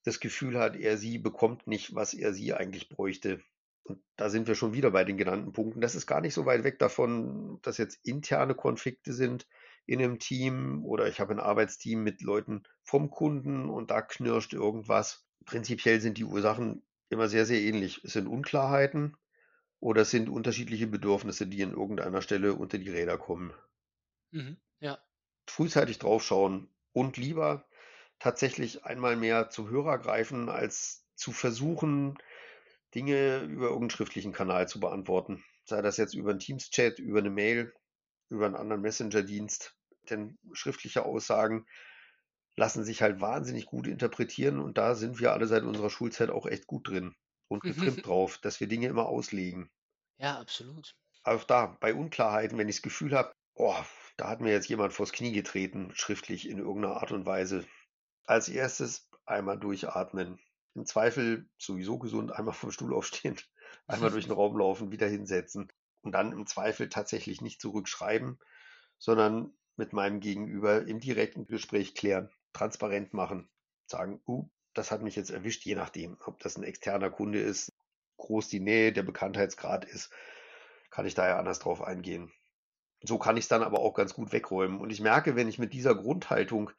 das 0.05 0.21
Gefühl 0.21 0.57
hat, 0.57 0.77
er 0.77 0.97
sie 0.97 1.17
bekommt 1.17 1.67
nicht, 1.67 1.93
was 1.93 2.13
er 2.13 2.33
sie 2.33 2.53
eigentlich 2.53 2.87
bräuchte. 2.87 3.41
Und 3.83 4.01
da 4.15 4.29
sind 4.29 4.47
wir 4.47 4.55
schon 4.55 4.71
wieder 4.71 4.91
bei 4.91 5.03
den 5.03 5.17
genannten 5.17 5.51
Punkten. 5.51 5.81
Das 5.81 5.95
ist 5.95 6.07
gar 6.07 6.21
nicht 6.21 6.33
so 6.33 6.45
weit 6.45 6.63
weg 6.63 6.79
davon, 6.79 7.59
dass 7.63 7.77
jetzt 7.77 7.99
interne 8.05 8.55
Konflikte 8.55 9.11
sind 9.11 9.45
in 9.85 9.99
einem 9.99 10.19
Team 10.19 10.85
oder 10.85 11.09
ich 11.09 11.19
habe 11.19 11.33
ein 11.33 11.41
Arbeitsteam 11.41 12.01
mit 12.01 12.21
Leuten 12.21 12.63
vom 12.81 13.09
Kunden 13.09 13.69
und 13.69 13.91
da 13.91 14.01
knirscht 14.01 14.53
irgendwas. 14.53 15.25
Prinzipiell 15.45 15.99
sind 15.99 16.17
die 16.17 16.23
Ursachen 16.23 16.81
immer 17.09 17.27
sehr, 17.27 17.45
sehr 17.45 17.61
ähnlich. 17.61 18.03
Es 18.03 18.13
sind 18.13 18.27
Unklarheiten, 18.27 19.17
oder 19.81 20.03
es 20.03 20.11
sind 20.11 20.29
unterschiedliche 20.29 20.87
Bedürfnisse, 20.87 21.47
die 21.47 21.61
in 21.61 21.73
irgendeiner 21.73 22.21
Stelle 22.21 22.53
unter 22.55 22.77
die 22.77 22.89
Räder 22.89 23.17
kommen. 23.17 23.53
Mhm, 24.31 24.57
ja. 24.79 24.99
Frühzeitig 25.47 25.99
draufschauen 25.99 26.69
und 26.93 27.17
lieber 27.17 27.67
tatsächlich 28.19 28.85
einmal 28.85 29.15
mehr 29.17 29.49
zum 29.49 29.69
Hörer 29.69 29.97
greifen, 29.97 30.47
als 30.49 31.07
zu 31.15 31.31
versuchen, 31.33 32.17
Dinge 32.95 33.41
über 33.43 33.65
irgendeinen 33.65 33.91
schriftlichen 33.91 34.33
Kanal 34.33 34.67
zu 34.67 34.79
beantworten. 34.79 35.43
Sei 35.65 35.81
das 35.81 35.97
jetzt 35.97 36.13
über 36.15 36.31
einen 36.31 36.39
Teams-Chat, 36.39 36.99
über 36.99 37.19
eine 37.19 37.29
Mail, 37.31 37.73
über 38.29 38.45
einen 38.45 38.55
anderen 38.55 38.81
Messenger-Dienst. 38.81 39.75
Denn 40.09 40.39
schriftliche 40.53 41.05
Aussagen 41.05 41.67
lassen 42.59 42.83
sich 42.83 43.01
halt 43.01 43.21
wahnsinnig 43.21 43.65
gut 43.67 43.87
interpretieren 43.87 44.59
und 44.59 44.77
da 44.77 44.93
sind 44.93 45.21
wir 45.21 45.31
alle 45.31 45.47
seit 45.47 45.63
unserer 45.63 45.89
Schulzeit 45.89 46.29
auch 46.29 46.45
echt 46.45 46.67
gut 46.67 46.89
drin 46.89 47.15
und 47.47 47.63
getrimmt 47.63 48.05
drauf, 48.05 48.37
dass 48.37 48.59
wir 48.59 48.67
Dinge 48.67 48.87
immer 48.87 49.05
auslegen. 49.05 49.71
Ja, 50.17 50.37
absolut. 50.41 50.93
Auch 51.23 51.45
da, 51.45 51.77
bei 51.79 51.93
Unklarheiten, 51.93 52.57
wenn 52.57 52.67
ich 52.67 52.75
das 52.75 52.81
Gefühl 52.81 53.13
habe, 53.13 53.31
oh, 53.55 53.77
da 54.17 54.27
hat 54.27 54.41
mir 54.41 54.51
jetzt 54.51 54.67
jemand 54.67 54.91
vors 54.91 55.13
Knie 55.13 55.31
getreten, 55.31 55.91
schriftlich 55.93 56.49
in 56.49 56.57
irgendeiner 56.57 56.97
Art 56.97 57.13
und 57.13 57.25
Weise. 57.25 57.65
Als 58.25 58.49
erstes 58.49 59.07
einmal 59.25 59.57
durchatmen. 59.57 60.37
Im 60.75 60.85
Zweifel 60.85 61.47
sowieso 61.57 61.97
gesund, 61.97 62.33
einmal 62.33 62.53
vom 62.53 62.71
Stuhl 62.71 62.93
aufstehen, 62.93 63.37
einmal 63.87 64.11
durch 64.11 64.25
den 64.25 64.33
Raum 64.33 64.57
laufen, 64.57 64.91
wieder 64.91 65.07
hinsetzen 65.07 65.71
und 66.01 66.11
dann 66.11 66.33
im 66.33 66.45
Zweifel 66.45 66.89
tatsächlich 66.89 67.39
nicht 67.39 67.61
zurückschreiben, 67.61 68.37
sondern 68.97 69.53
mit 69.77 69.93
meinem 69.93 70.19
Gegenüber 70.19 70.85
im 70.85 70.99
direkten 70.99 71.45
Gespräch 71.45 71.95
klären, 71.95 72.29
transparent 72.53 73.13
machen, 73.13 73.49
sagen, 73.85 74.21
uh, 74.27 74.47
das 74.73 74.91
hat 74.91 75.01
mich 75.01 75.15
jetzt 75.15 75.31
erwischt, 75.31 75.65
je 75.65 75.75
nachdem, 75.75 76.17
ob 76.25 76.39
das 76.39 76.57
ein 76.57 76.63
externer 76.63 77.09
Kunde 77.09 77.39
ist, 77.39 77.73
groß 78.17 78.47
die 78.49 78.59
Nähe, 78.59 78.93
der 78.93 79.03
Bekanntheitsgrad 79.03 79.85
ist, 79.85 80.11
kann 80.89 81.05
ich 81.05 81.15
da 81.15 81.27
ja 81.27 81.39
anders 81.39 81.59
drauf 81.59 81.81
eingehen. 81.81 82.31
So 83.01 83.17
kann 83.17 83.37
ich 83.37 83.45
es 83.45 83.49
dann 83.49 83.63
aber 83.63 83.79
auch 83.79 83.93
ganz 83.93 84.13
gut 84.13 84.31
wegräumen. 84.31 84.79
Und 84.79 84.89
ich 84.89 84.99
merke, 84.99 85.35
wenn 85.35 85.47
ich 85.47 85.59
mit 85.59 85.73
dieser 85.73 85.95
Grundhaltung 85.95 86.71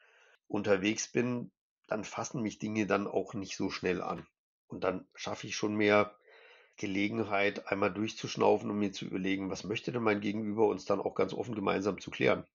unterwegs 0.48 1.09
bin, 1.09 1.50
dann 1.87 2.04
fassen 2.04 2.42
mich 2.42 2.59
Dinge 2.59 2.87
dann 2.87 3.06
auch 3.06 3.35
nicht 3.35 3.56
so 3.56 3.70
schnell 3.70 4.02
an. 4.02 4.26
Und 4.68 4.85
dann 4.85 5.06
schaffe 5.14 5.46
ich 5.46 5.56
schon 5.56 5.74
mehr 5.74 6.14
Gelegenheit, 6.76 7.68
einmal 7.68 7.92
durchzuschnaufen 7.92 8.70
und 8.70 8.78
mir 8.78 8.92
zu 8.92 9.04
überlegen, 9.04 9.50
was 9.50 9.64
möchte 9.64 9.92
denn 9.92 10.02
mein 10.02 10.20
Gegenüber 10.20 10.66
uns 10.66 10.85
dann 10.85 11.00
auch 11.00 11.14
ganz 11.14 11.33
offen 11.33 11.54
gemeinsam 11.54 12.00
zu 12.00 12.11
klären. 12.11 12.46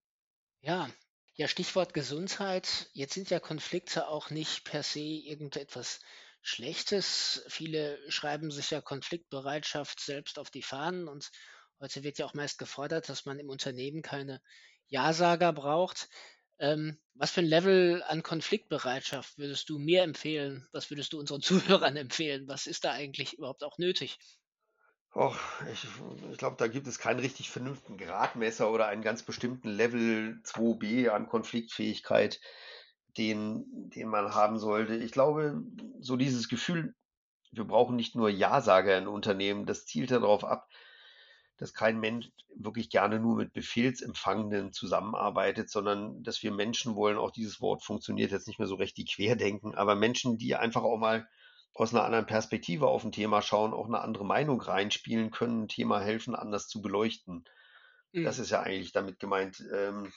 Ja, 0.61 0.89
ja, 1.35 1.47
Stichwort 1.49 1.93
Gesundheit. 1.93 2.89
Jetzt 2.93 3.13
sind 3.13 3.29
ja 3.29 3.39
Konflikte 3.39 4.07
auch 4.07 4.29
nicht 4.29 4.63
per 4.63 4.83
se 4.83 5.01
irgendetwas 5.01 5.99
Schlechtes. 6.41 7.43
Viele 7.49 7.99
schreiben 8.09 8.51
sich 8.51 8.71
ja 8.71 8.79
Konfliktbereitschaft 8.81 9.99
selbst 9.99 10.39
auf 10.39 10.49
die 10.49 10.61
Fahnen 10.61 11.09
und 11.09 11.31
heute 11.81 12.03
wird 12.03 12.19
ja 12.19 12.25
auch 12.25 12.33
meist 12.33 12.57
gefordert, 12.57 13.09
dass 13.09 13.25
man 13.25 13.39
im 13.39 13.49
Unternehmen 13.49 14.01
keine 14.01 14.41
Ja-Sager 14.87 15.51
braucht. 15.51 16.07
Ähm, 16.57 16.97
was 17.15 17.31
für 17.31 17.41
ein 17.41 17.47
Level 17.47 18.01
an 18.03 18.23
Konfliktbereitschaft 18.23 19.37
würdest 19.37 19.67
du 19.67 19.77
mir 19.77 20.03
empfehlen? 20.03 20.65
Was 20.71 20.89
würdest 20.89 21.11
du 21.11 21.19
unseren 21.19 21.41
Zuhörern 21.41 21.97
empfehlen? 21.97 22.47
Was 22.47 22.65
ist 22.65 22.85
da 22.85 22.93
eigentlich 22.93 23.33
überhaupt 23.33 23.63
auch 23.65 23.77
nötig? 23.77 24.17
Och, 25.15 25.37
ich, 25.71 25.87
ich 26.29 26.37
glaube, 26.37 26.57
da 26.59 26.67
gibt 26.67 26.87
es 26.87 26.99
keinen 26.99 27.21
richtig 27.21 27.49
vernünftigen 27.49 27.97
Gradmesser 27.97 28.69
oder 28.69 28.87
einen 28.87 29.01
ganz 29.01 29.23
bestimmten 29.23 29.69
Level 29.69 30.41
2b 30.43 31.07
an 31.07 31.27
Konfliktfähigkeit, 31.27 32.41
den, 33.17 33.63
den 33.91 34.09
man 34.09 34.35
haben 34.35 34.59
sollte. 34.59 34.95
Ich 34.95 35.13
glaube, 35.13 35.63
so 36.01 36.17
dieses 36.17 36.49
Gefühl, 36.49 36.95
wir 37.53 37.63
brauchen 37.63 37.95
nicht 37.95 38.15
nur 38.15 38.27
Ja-Sager 38.29 38.97
in 38.97 39.07
Unternehmen, 39.07 39.65
das 39.65 39.85
zielt 39.85 40.11
darauf 40.11 40.43
ab, 40.43 40.67
dass 41.55 41.73
kein 41.73 41.97
Mensch 42.01 42.29
wirklich 42.53 42.89
gerne 42.89 43.17
nur 43.17 43.37
mit 43.37 43.53
Befehlsempfangenden 43.53 44.73
zusammenarbeitet, 44.73 45.69
sondern 45.69 46.23
dass 46.23 46.43
wir 46.43 46.51
Menschen 46.51 46.95
wollen, 46.97 47.17
auch 47.17 47.31
dieses 47.31 47.61
Wort 47.61 47.85
funktioniert 47.85 48.31
jetzt 48.31 48.47
nicht 48.47 48.59
mehr 48.59 48.67
so 48.67 48.75
recht, 48.75 48.97
die 48.97 49.05
querdenken, 49.05 49.75
aber 49.75 49.95
Menschen, 49.95 50.37
die 50.37 50.57
einfach 50.57 50.83
auch 50.83 50.97
mal 50.97 51.25
aus 51.75 51.93
einer 51.93 52.05
anderen 52.05 52.25
Perspektive 52.25 52.87
auf 52.87 53.03
ein 53.03 53.11
Thema 53.11 53.41
schauen, 53.41 53.73
auch 53.73 53.85
eine 53.85 53.99
andere 53.99 54.25
Meinung 54.25 54.61
reinspielen 54.61 55.29
können, 55.29 55.63
ein 55.63 55.67
Thema 55.67 55.99
helfen, 55.99 56.33
anders 56.33 56.67
zu 56.69 56.81
beleuchten. 56.81 57.43
Mhm. 58.13 58.23
Das 58.23 58.39
ist 58.39 58.49
ja 58.49 58.61
eigentlich 58.61 58.93
damit 58.93 59.19
gemeint, 59.19 59.61
ähm, 59.73 60.11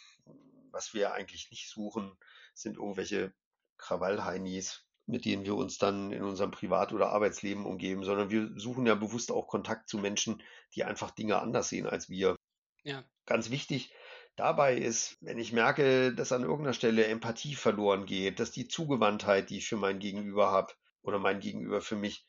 was 0.70 0.94
wir 0.94 1.12
eigentlich 1.12 1.50
nicht 1.50 1.68
suchen, 1.68 2.12
sind 2.54 2.76
irgendwelche 2.76 3.34
Krawallheinis, 3.76 4.84
mit 5.06 5.24
denen 5.24 5.44
wir 5.44 5.56
uns 5.56 5.78
dann 5.78 6.12
in 6.12 6.22
unserem 6.22 6.52
Privat- 6.52 6.92
oder 6.92 7.10
Arbeitsleben 7.10 7.66
umgeben, 7.66 8.04
sondern 8.04 8.30
wir 8.30 8.52
suchen 8.56 8.86
ja 8.86 8.94
bewusst 8.94 9.32
auch 9.32 9.48
Kontakt 9.48 9.88
zu 9.88 9.98
Menschen, 9.98 10.40
die 10.76 10.84
einfach 10.84 11.10
Dinge 11.10 11.40
anders 11.40 11.70
sehen 11.70 11.88
als 11.88 12.08
wir. 12.08 12.36
Ja. 12.84 13.02
Ganz 13.26 13.50
wichtig 13.50 13.92
dabei 14.36 14.76
ist, 14.76 15.16
wenn 15.20 15.38
ich 15.38 15.52
merke, 15.52 16.14
dass 16.14 16.30
an 16.30 16.42
irgendeiner 16.42 16.72
Stelle 16.72 17.06
Empathie 17.06 17.56
verloren 17.56 18.06
geht, 18.06 18.38
dass 18.38 18.52
die 18.52 18.68
Zugewandtheit, 18.68 19.50
die 19.50 19.58
ich 19.58 19.68
für 19.68 19.76
mein 19.76 19.98
Gegenüber 19.98 20.52
habe, 20.52 20.72
oder 21.08 21.18
mein 21.18 21.40
Gegenüber 21.40 21.80
für 21.80 21.96
mich, 21.96 22.26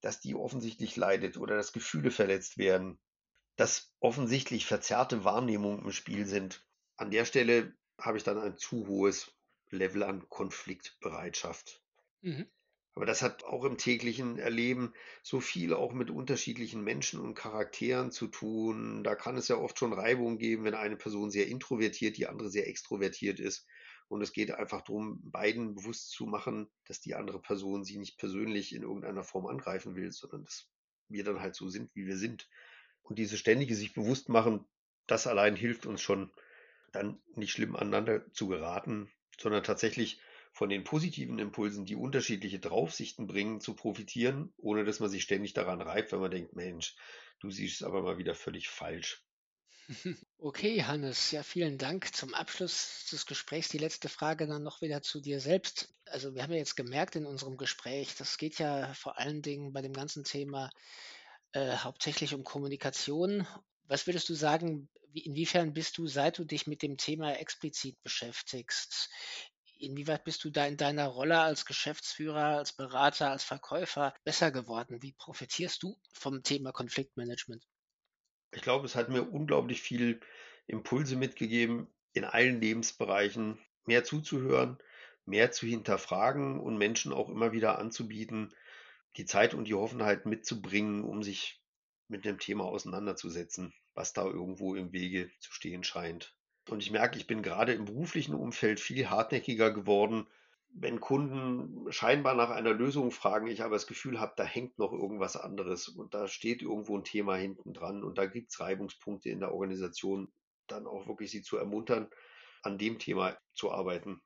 dass 0.00 0.20
die 0.20 0.34
offensichtlich 0.34 0.96
leidet 0.96 1.36
oder 1.36 1.56
dass 1.56 1.72
Gefühle 1.72 2.10
verletzt 2.10 2.56
werden, 2.56 2.98
dass 3.56 3.92
offensichtlich 3.98 4.64
verzerrte 4.64 5.24
Wahrnehmungen 5.24 5.84
im 5.84 5.92
Spiel 5.92 6.24
sind. 6.24 6.64
An 6.96 7.10
der 7.10 7.24
Stelle 7.24 7.74
habe 7.98 8.16
ich 8.16 8.24
dann 8.24 8.38
ein 8.38 8.56
zu 8.56 8.86
hohes 8.86 9.34
Level 9.68 10.04
an 10.04 10.26
Konfliktbereitschaft. 10.28 11.82
Mhm. 12.22 12.46
Aber 12.94 13.06
das 13.06 13.22
hat 13.22 13.44
auch 13.44 13.64
im 13.64 13.78
täglichen 13.78 14.38
Erleben 14.38 14.94
so 15.22 15.40
viel 15.40 15.74
auch 15.74 15.92
mit 15.92 16.10
unterschiedlichen 16.10 16.82
Menschen 16.82 17.20
und 17.20 17.34
Charakteren 17.34 18.10
zu 18.10 18.26
tun. 18.26 19.04
Da 19.04 19.14
kann 19.14 19.36
es 19.36 19.48
ja 19.48 19.56
oft 19.56 19.78
schon 19.78 19.92
Reibung 19.92 20.38
geben, 20.38 20.64
wenn 20.64 20.74
eine 20.74 20.96
Person 20.96 21.30
sehr 21.30 21.46
introvertiert, 21.46 22.16
die 22.16 22.26
andere 22.26 22.50
sehr 22.50 22.68
extrovertiert 22.68 23.40
ist. 23.40 23.66
Und 24.10 24.22
es 24.22 24.32
geht 24.32 24.50
einfach 24.50 24.80
darum, 24.80 25.20
beiden 25.30 25.76
bewusst 25.76 26.10
zu 26.10 26.26
machen, 26.26 26.68
dass 26.84 27.00
die 27.00 27.14
andere 27.14 27.40
Person 27.40 27.84
sie 27.84 27.96
nicht 27.96 28.18
persönlich 28.18 28.74
in 28.74 28.82
irgendeiner 28.82 29.22
Form 29.22 29.46
angreifen 29.46 29.94
will, 29.94 30.10
sondern 30.10 30.44
dass 30.44 30.68
wir 31.08 31.22
dann 31.22 31.40
halt 31.40 31.54
so 31.54 31.68
sind, 31.68 31.94
wie 31.94 32.08
wir 32.08 32.16
sind. 32.16 32.48
Und 33.02 33.20
diese 33.20 33.36
ständige 33.36 33.76
sich 33.76 33.94
bewusst 33.94 34.28
machen, 34.28 34.64
das 35.06 35.28
allein 35.28 35.54
hilft 35.54 35.86
uns 35.86 36.02
schon, 36.02 36.32
dann 36.90 37.22
nicht 37.36 37.52
schlimm 37.52 37.76
aneinander 37.76 38.28
zu 38.32 38.48
geraten, 38.48 39.08
sondern 39.38 39.62
tatsächlich 39.62 40.20
von 40.50 40.68
den 40.68 40.82
positiven 40.82 41.38
Impulsen, 41.38 41.84
die 41.84 41.94
unterschiedliche 41.94 42.58
Draufsichten 42.58 43.28
bringen, 43.28 43.60
zu 43.60 43.74
profitieren, 43.76 44.52
ohne 44.56 44.84
dass 44.84 44.98
man 44.98 45.08
sich 45.08 45.22
ständig 45.22 45.52
daran 45.52 45.80
reibt, 45.80 46.10
wenn 46.10 46.18
man 46.18 46.32
denkt, 46.32 46.56
Mensch, 46.56 46.96
du 47.38 47.52
siehst 47.52 47.80
es 47.80 47.86
aber 47.86 48.02
mal 48.02 48.18
wieder 48.18 48.34
völlig 48.34 48.70
falsch. 48.70 49.24
Okay, 50.38 50.82
Hannes, 50.84 51.32
ja, 51.32 51.42
vielen 51.42 51.76
Dank. 51.76 52.14
Zum 52.14 52.34
Abschluss 52.34 53.06
des 53.10 53.26
Gesprächs 53.26 53.68
die 53.68 53.78
letzte 53.78 54.08
Frage 54.08 54.46
dann 54.46 54.62
noch 54.62 54.80
wieder 54.80 55.02
zu 55.02 55.20
dir 55.20 55.40
selbst. 55.40 55.92
Also 56.06 56.34
wir 56.34 56.42
haben 56.42 56.52
ja 56.52 56.58
jetzt 56.58 56.76
gemerkt 56.76 57.16
in 57.16 57.26
unserem 57.26 57.56
Gespräch, 57.56 58.14
das 58.16 58.38
geht 58.38 58.58
ja 58.58 58.92
vor 58.94 59.18
allen 59.18 59.42
Dingen 59.42 59.72
bei 59.72 59.82
dem 59.82 59.92
ganzen 59.92 60.24
Thema 60.24 60.70
äh, 61.52 61.76
hauptsächlich 61.76 62.34
um 62.34 62.44
Kommunikation. 62.44 63.46
Was 63.84 64.06
würdest 64.06 64.28
du 64.28 64.34
sagen, 64.34 64.88
wie, 65.12 65.20
inwiefern 65.20 65.72
bist 65.72 65.98
du, 65.98 66.06
seit 66.06 66.38
du 66.38 66.44
dich 66.44 66.66
mit 66.66 66.82
dem 66.82 66.96
Thema 66.96 67.34
explizit 67.34 68.00
beschäftigst, 68.02 69.10
Inwieweit 69.82 70.24
bist 70.24 70.44
du 70.44 70.50
da 70.50 70.66
in 70.66 70.76
deiner 70.76 71.06
Rolle 71.06 71.40
als 71.40 71.64
Geschäftsführer, 71.64 72.58
als 72.58 72.74
Berater, 72.74 73.30
als 73.30 73.44
Verkäufer 73.44 74.12
besser 74.24 74.50
geworden? 74.50 75.00
Wie 75.00 75.12
profitierst 75.12 75.82
du 75.82 75.98
vom 76.12 76.42
Thema 76.42 76.70
Konfliktmanagement? 76.70 77.64
Ich 78.52 78.62
glaube, 78.62 78.86
es 78.86 78.96
hat 78.96 79.08
mir 79.08 79.22
unglaublich 79.22 79.80
viel 79.82 80.20
Impulse 80.66 81.16
mitgegeben, 81.16 81.88
in 82.12 82.24
allen 82.24 82.60
Lebensbereichen 82.60 83.58
mehr 83.86 84.04
zuzuhören, 84.04 84.78
mehr 85.24 85.52
zu 85.52 85.66
hinterfragen 85.66 86.60
und 86.60 86.78
Menschen 86.78 87.12
auch 87.12 87.28
immer 87.28 87.52
wieder 87.52 87.78
anzubieten, 87.78 88.52
die 89.16 89.24
Zeit 89.24 89.54
und 89.54 89.64
die 89.64 89.74
Offenheit 89.74 90.26
mitzubringen, 90.26 91.04
um 91.04 91.22
sich 91.22 91.60
mit 92.08 92.24
dem 92.24 92.38
Thema 92.38 92.64
auseinanderzusetzen, 92.64 93.72
was 93.94 94.12
da 94.12 94.24
irgendwo 94.24 94.74
im 94.74 94.92
Wege 94.92 95.30
zu 95.38 95.52
stehen 95.52 95.84
scheint. 95.84 96.34
Und 96.68 96.82
ich 96.82 96.90
merke, 96.90 97.18
ich 97.18 97.26
bin 97.26 97.42
gerade 97.42 97.72
im 97.72 97.84
beruflichen 97.84 98.34
Umfeld 98.34 98.80
viel 98.80 99.08
hartnäckiger 99.10 99.72
geworden. 99.72 100.26
Wenn 100.72 101.00
Kunden 101.00 101.90
scheinbar 101.92 102.34
nach 102.34 102.50
einer 102.50 102.72
Lösung 102.72 103.10
fragen, 103.10 103.48
ich 103.48 103.62
aber 103.62 103.74
das 103.74 103.86
Gefühl 103.86 104.20
habe, 104.20 104.34
da 104.36 104.44
hängt 104.44 104.78
noch 104.78 104.92
irgendwas 104.92 105.36
anderes 105.36 105.88
und 105.88 106.14
da 106.14 106.28
steht 106.28 106.62
irgendwo 106.62 106.96
ein 106.96 107.04
Thema 107.04 107.36
hinten 107.36 107.72
dran 107.72 108.04
und 108.04 108.18
da 108.18 108.26
gibt 108.26 108.50
es 108.50 108.60
Reibungspunkte 108.60 109.30
in 109.30 109.40
der 109.40 109.52
Organisation, 109.52 110.32
dann 110.68 110.86
auch 110.86 111.06
wirklich 111.06 111.30
sie 111.30 111.42
zu 111.42 111.56
ermuntern, 111.56 112.08
an 112.62 112.78
dem 112.78 112.98
Thema 112.98 113.36
zu 113.52 113.72
arbeiten. 113.72 114.20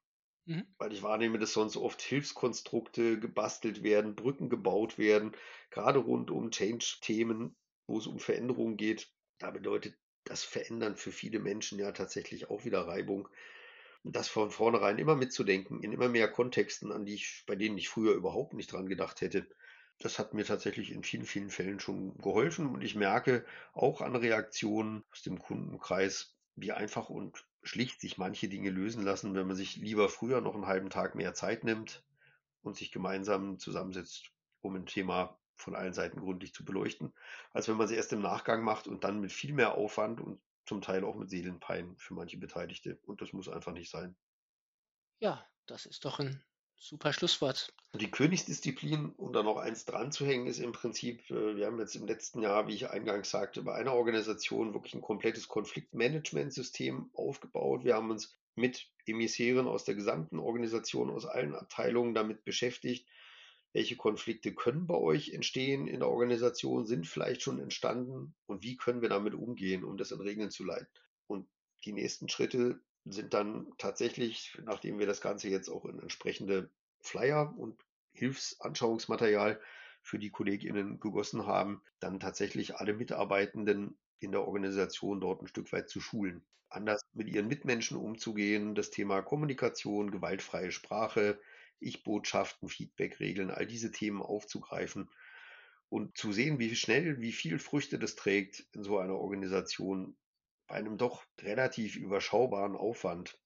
Mhm. 0.47 0.67
Weil 0.77 0.93
ich 0.93 1.03
wahrnehme, 1.03 1.39
dass 1.39 1.55
sonst 1.55 1.77
oft 1.77 2.03
Hilfskonstrukte 2.03 3.19
gebastelt 3.19 3.83
werden, 3.83 4.15
Brücken 4.15 4.51
gebaut 4.51 4.99
werden, 4.99 5.33
gerade 5.71 5.99
rund 5.99 6.31
um 6.31 6.51
Change-Themen, 6.51 7.57
wo 7.87 7.99
es 7.99 8.07
um 8.07 8.19
Veränderungen 8.19 8.77
geht. 8.77 9.11
Da 9.39 9.51
bedeutet 9.51 9.97
das 10.25 10.45
Verändern 10.45 10.97
für 10.97 11.13
viele 11.13 11.39
Menschen 11.39 11.79
ja 11.79 11.93
tatsächlich 11.93 12.51
auch 12.51 12.65
wieder 12.65 12.87
Reibung. 12.87 13.29
Das 14.07 14.29
von 14.29 14.51
vornherein 14.51 14.99
immer 14.99 15.17
mitzudenken, 15.17 15.83
in 15.83 15.93
immer 15.93 16.11
mehr 16.11 16.31
Kontexten, 16.31 16.93
an 16.93 17.07
die 17.07 17.15
ich, 17.15 17.45
bei 17.47 17.57
denen 17.57 17.79
ich 17.79 17.89
früher 17.89 18.13
überhaupt 18.15 18.53
nicht 18.53 18.71
dran 18.71 18.87
gedacht 18.87 19.23
hätte. 19.23 19.47
Das 19.99 20.19
hat 20.19 20.35
mir 20.35 20.45
tatsächlich 20.45 20.93
in 20.93 21.03
vielen, 21.03 21.25
vielen 21.25 21.49
Fällen 21.49 21.81
schon 21.81 22.17
geholfen 22.19 22.67
und 22.67 22.83
ich 22.83 22.95
merke 22.97 23.47
auch 23.73 24.03
an 24.03 24.15
Reaktionen 24.15 25.05
aus 25.11 25.23
dem 25.23 25.39
Kundenkreis, 25.39 26.37
wie 26.55 26.73
einfach 26.73 27.09
und 27.09 27.47
schlicht 27.63 28.01
sich 28.03 28.19
manche 28.19 28.49
Dinge 28.49 28.69
lösen 28.69 29.03
lassen, 29.03 29.35
wenn 29.35 29.47
man 29.47 29.57
sich 29.57 29.77
lieber 29.77 30.11
früher 30.11 30.43
noch 30.43 30.55
einen 30.55 30.67
halben 30.67 30.91
Tag 30.91 31.15
mehr 31.15 31.33
Zeit 31.33 31.65
nimmt 31.65 32.05
und 32.63 32.77
sich 32.77 32.93
gemeinsam 32.93 33.59
zusammensetzt, 33.59 34.31
um 34.61 34.77
ein 34.77 34.85
Thema 34.85 35.39
von 35.57 35.75
allen 35.75 35.95
Seiten 35.95 36.21
gründlich 36.21 36.53
zu 36.53 36.63
beleuchten, 36.65 37.15
als 37.53 37.69
wenn 37.69 37.77
man 37.77 37.89
sie 37.89 37.95
erst 37.97 38.13
im 38.13 38.21
Nachgang 38.21 38.63
macht 38.63 38.87
und 38.87 39.05
dann 39.05 39.21
mit 39.21 39.33
viel 39.33 39.55
mehr 39.55 39.75
Aufwand 39.75 40.21
und 40.21 40.41
zum 40.67 40.81
Teil 40.81 41.05
auch 41.05 41.15
mit 41.15 41.31
Seelenpein 41.31 41.95
für 41.97 42.15
manche 42.15 42.39
Beteiligte. 42.39 42.99
Und 43.07 43.21
das 43.21 43.33
muss 43.33 43.49
einfach 43.49 43.73
nicht 43.73 43.91
sein. 43.91 44.17
Ja, 45.19 45.47
das 45.67 45.87
ist 45.87 46.05
doch 46.05 46.21
ein 46.21 46.43
super 46.77 47.13
Schlusswort. 47.13 47.73
Und 47.93 48.03
die 48.03 48.11
Königsdisziplin, 48.11 49.13
um 49.17 49.33
da 49.33 49.43
noch 49.43 49.57
eins 49.57 49.85
dran 49.85 50.13
zu 50.13 50.27
hängen, 50.27 50.47
ist 50.47 50.59
im 50.59 50.73
Prinzip, 50.73 51.31
äh, 51.31 51.57
wir 51.57 51.67
haben 51.67 51.79
jetzt 51.79 51.95
im 51.95 52.07
letzten 52.07 52.43
Jahr, 52.43 52.67
wie 52.67 52.75
ich 52.75 52.91
eingangs 52.91 53.31
sagte, 53.31 53.63
bei 53.63 53.75
einer 53.75 53.95
Organisation 53.95 54.75
wirklich 54.75 54.95
ein 54.95 55.03
komplettes 55.03 55.49
Konfliktmanagementsystem 55.49 57.11
aufgebaut. 57.15 57.85
Wir 57.85 57.95
haben 57.95 58.11
uns 58.11 58.39
mit 58.57 58.89
Emissären 59.07 59.67
aus 59.67 59.85
der 59.85 59.95
gesamten 59.95 60.39
Organisation, 60.39 61.11
aus 61.11 61.27
allen 61.27 61.55
Abteilungen 61.55 62.15
damit 62.15 62.45
beschäftigt, 62.45 63.09
welche 63.75 63.97
Konflikte 63.97 64.55
können 64.55 64.87
bei 64.87 64.95
euch 64.95 65.31
entstehen 65.31 65.89
in 65.89 66.01
der 66.01 66.09
Organisation, 66.09 66.87
sind 66.87 67.09
vielleicht 67.09 67.43
schon 67.43 67.61
entstanden 67.61 68.35
und 68.47 68.63
wie 68.63 68.77
können 68.77 69.03
wir 69.03 69.09
damit 69.09 69.35
umgehen, 69.35 69.85
um 69.85 69.97
das 69.97 70.13
in 70.13 70.21
Regeln 70.21 70.51
zu 70.51 70.65
leiten. 70.65 70.87
Und 71.27 71.49
die 71.85 71.93
nächsten 71.93 72.29
Schritte 72.29 72.81
sind 73.05 73.35
dann 73.35 73.67
tatsächlich, 73.77 74.57
nachdem 74.65 74.99
wir 75.01 75.07
das 75.07 75.21
Ganze 75.21 75.49
jetzt 75.49 75.69
auch 75.69 75.85
in 75.87 75.99
entsprechende 75.99 76.71
Flyer 77.01 77.53
und 77.59 77.85
Hilfsanschauungsmaterial 78.13 79.61
für 80.03 80.21
die 80.21 80.31
KollegInnen 80.31 81.01
gegossen 81.01 81.47
haben, 81.47 81.83
dann 81.99 82.21
tatsächlich 82.21 82.77
alle 82.77 82.95
Mitarbeitenden 82.95 83.99
in 84.21 84.31
der 84.31 84.47
Organisation 84.47 85.21
dort 85.21 85.43
ein 85.43 85.49
Stück 85.49 85.73
weit 85.73 85.89
zu 85.89 86.01
schulen. 86.01 86.45
Anders 86.69 87.03
mit 87.13 87.29
ihren 87.29 87.49
Mitmenschen 87.49 87.97
umzugehen, 87.97 88.77
das 88.77 88.91
Thema 88.91 89.21
Kommunikation, 89.21 90.13
gewaltfreie 90.13 90.71
Sprache, 90.71 91.41
ich-Botschaften, 91.81 92.69
Feedback-Regeln, 92.69 93.51
all 93.51 93.67
diese 93.67 93.91
Themen 93.91 94.23
aufzugreifen 94.23 95.11
und 95.89 96.17
zu 96.17 96.33
sehen, 96.33 96.59
wie 96.59 96.75
schnell, 96.75 97.21
wie 97.21 97.33
viel 97.33 97.59
Früchte 97.59 97.99
das 97.99 98.17
trägt 98.17 98.67
in 98.73 98.83
so 98.83 98.99
einer 98.99 99.15
Organisation 99.15 100.17
bei 100.67 100.77
einem 100.77 100.99
doch 100.99 101.25
relativ 101.39 101.97
überschaubaren 101.97 102.75
Aufwand. 102.75 103.39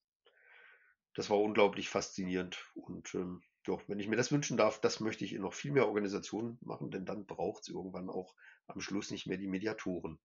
Das 1.14 1.31
war 1.31 1.41
unglaublich 1.41 1.88
faszinierend. 1.88 2.64
Und 2.75 3.14
ähm, 3.14 3.43
ja, 3.67 3.77
wenn 3.87 3.99
ich 3.99 4.09
mir 4.09 4.17
das 4.17 4.33
wünschen 4.33 4.57
darf, 4.57 4.81
das 4.81 5.01
möchte 5.01 5.25
ich 5.25 5.33
in 5.33 5.43
noch 5.43 5.53
viel 5.53 5.73
mehr 5.73 5.87
Organisationen 5.87 6.59
machen, 6.61 6.91
denn 6.91 7.05
dann 7.05 7.27
braucht 7.27 7.62
es 7.62 7.69
irgendwann 7.69 8.09
auch 8.09 8.35
am 8.67 8.81
Schluss 8.81 9.11
nicht 9.11 9.27
mehr 9.27 9.37
die 9.37 9.49
Mediatoren. 9.49 10.19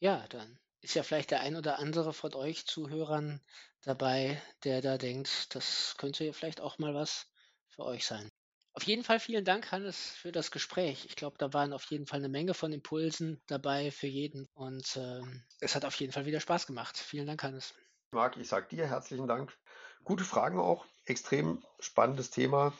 Ja, 0.00 0.28
dann 0.28 0.58
ist 0.80 0.94
ja 0.94 1.02
vielleicht 1.02 1.30
der 1.30 1.40
ein 1.40 1.56
oder 1.56 1.78
andere 1.78 2.12
von 2.12 2.34
euch 2.34 2.66
Zuhörern 2.66 3.40
dabei, 3.82 4.40
der 4.64 4.80
da 4.80 4.98
denkt, 4.98 5.54
das 5.54 5.94
könnte 5.98 6.24
ja 6.24 6.32
vielleicht 6.32 6.60
auch 6.60 6.78
mal 6.78 6.94
was 6.94 7.26
für 7.68 7.84
euch 7.84 8.06
sein. 8.06 8.30
Auf 8.72 8.84
jeden 8.84 9.02
Fall 9.02 9.18
vielen 9.18 9.44
Dank, 9.44 9.72
Hannes, 9.72 10.10
für 10.10 10.30
das 10.30 10.50
Gespräch. 10.52 11.06
Ich 11.06 11.16
glaube, 11.16 11.36
da 11.38 11.52
waren 11.52 11.72
auf 11.72 11.84
jeden 11.86 12.06
Fall 12.06 12.20
eine 12.20 12.28
Menge 12.28 12.54
von 12.54 12.72
Impulsen 12.72 13.42
dabei 13.46 13.90
für 13.90 14.06
jeden 14.06 14.46
und 14.54 14.96
äh, 14.96 15.20
es 15.60 15.74
hat 15.74 15.84
auf 15.84 15.96
jeden 15.96 16.12
Fall 16.12 16.26
wieder 16.26 16.38
Spaß 16.38 16.66
gemacht. 16.66 16.96
Vielen 16.96 17.26
Dank, 17.26 17.42
Hannes. 17.42 17.74
Marc, 18.12 18.36
ich 18.36 18.48
sage 18.48 18.68
dir 18.68 18.86
herzlichen 18.86 19.26
Dank. 19.26 19.56
Gute 20.04 20.24
Fragen 20.24 20.60
auch, 20.60 20.86
extrem 21.06 21.64
spannendes 21.80 22.30
Thema. 22.30 22.72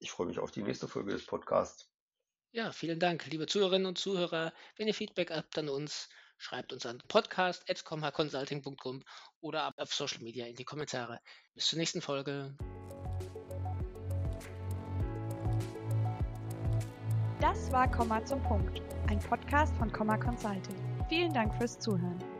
Ich 0.00 0.10
freue 0.10 0.26
mich 0.26 0.38
auf 0.38 0.50
die 0.50 0.62
nächste 0.62 0.88
Folge 0.88 1.12
des 1.12 1.24
Podcasts. 1.24 1.88
Ja, 2.50 2.72
vielen 2.72 2.98
Dank, 2.98 3.26
liebe 3.26 3.46
Zuhörerinnen 3.46 3.86
und 3.86 3.98
Zuhörer. 3.98 4.52
Wenn 4.76 4.88
ihr 4.88 4.94
Feedback 4.94 5.30
habt 5.30 5.56
an 5.58 5.68
uns, 5.68 6.08
Schreibt 6.38 6.72
uns 6.72 6.86
an 6.86 7.02
podcast.comhaconsulting.com 7.08 9.04
oder 9.40 9.74
auf 9.76 9.92
Social 9.92 10.22
Media 10.22 10.46
in 10.46 10.54
die 10.54 10.64
Kommentare. 10.64 11.20
Bis 11.54 11.66
zur 11.66 11.78
nächsten 11.78 12.00
Folge. 12.00 12.56
Das 17.40 17.70
war 17.72 17.90
Komma 17.90 18.24
zum 18.24 18.42
Punkt, 18.42 18.80
ein 19.08 19.18
Podcast 19.18 19.76
von 19.76 19.92
Komma 19.92 20.16
Consulting. 20.16 21.06
Vielen 21.08 21.32
Dank 21.34 21.54
fürs 21.56 21.78
Zuhören. 21.78 22.37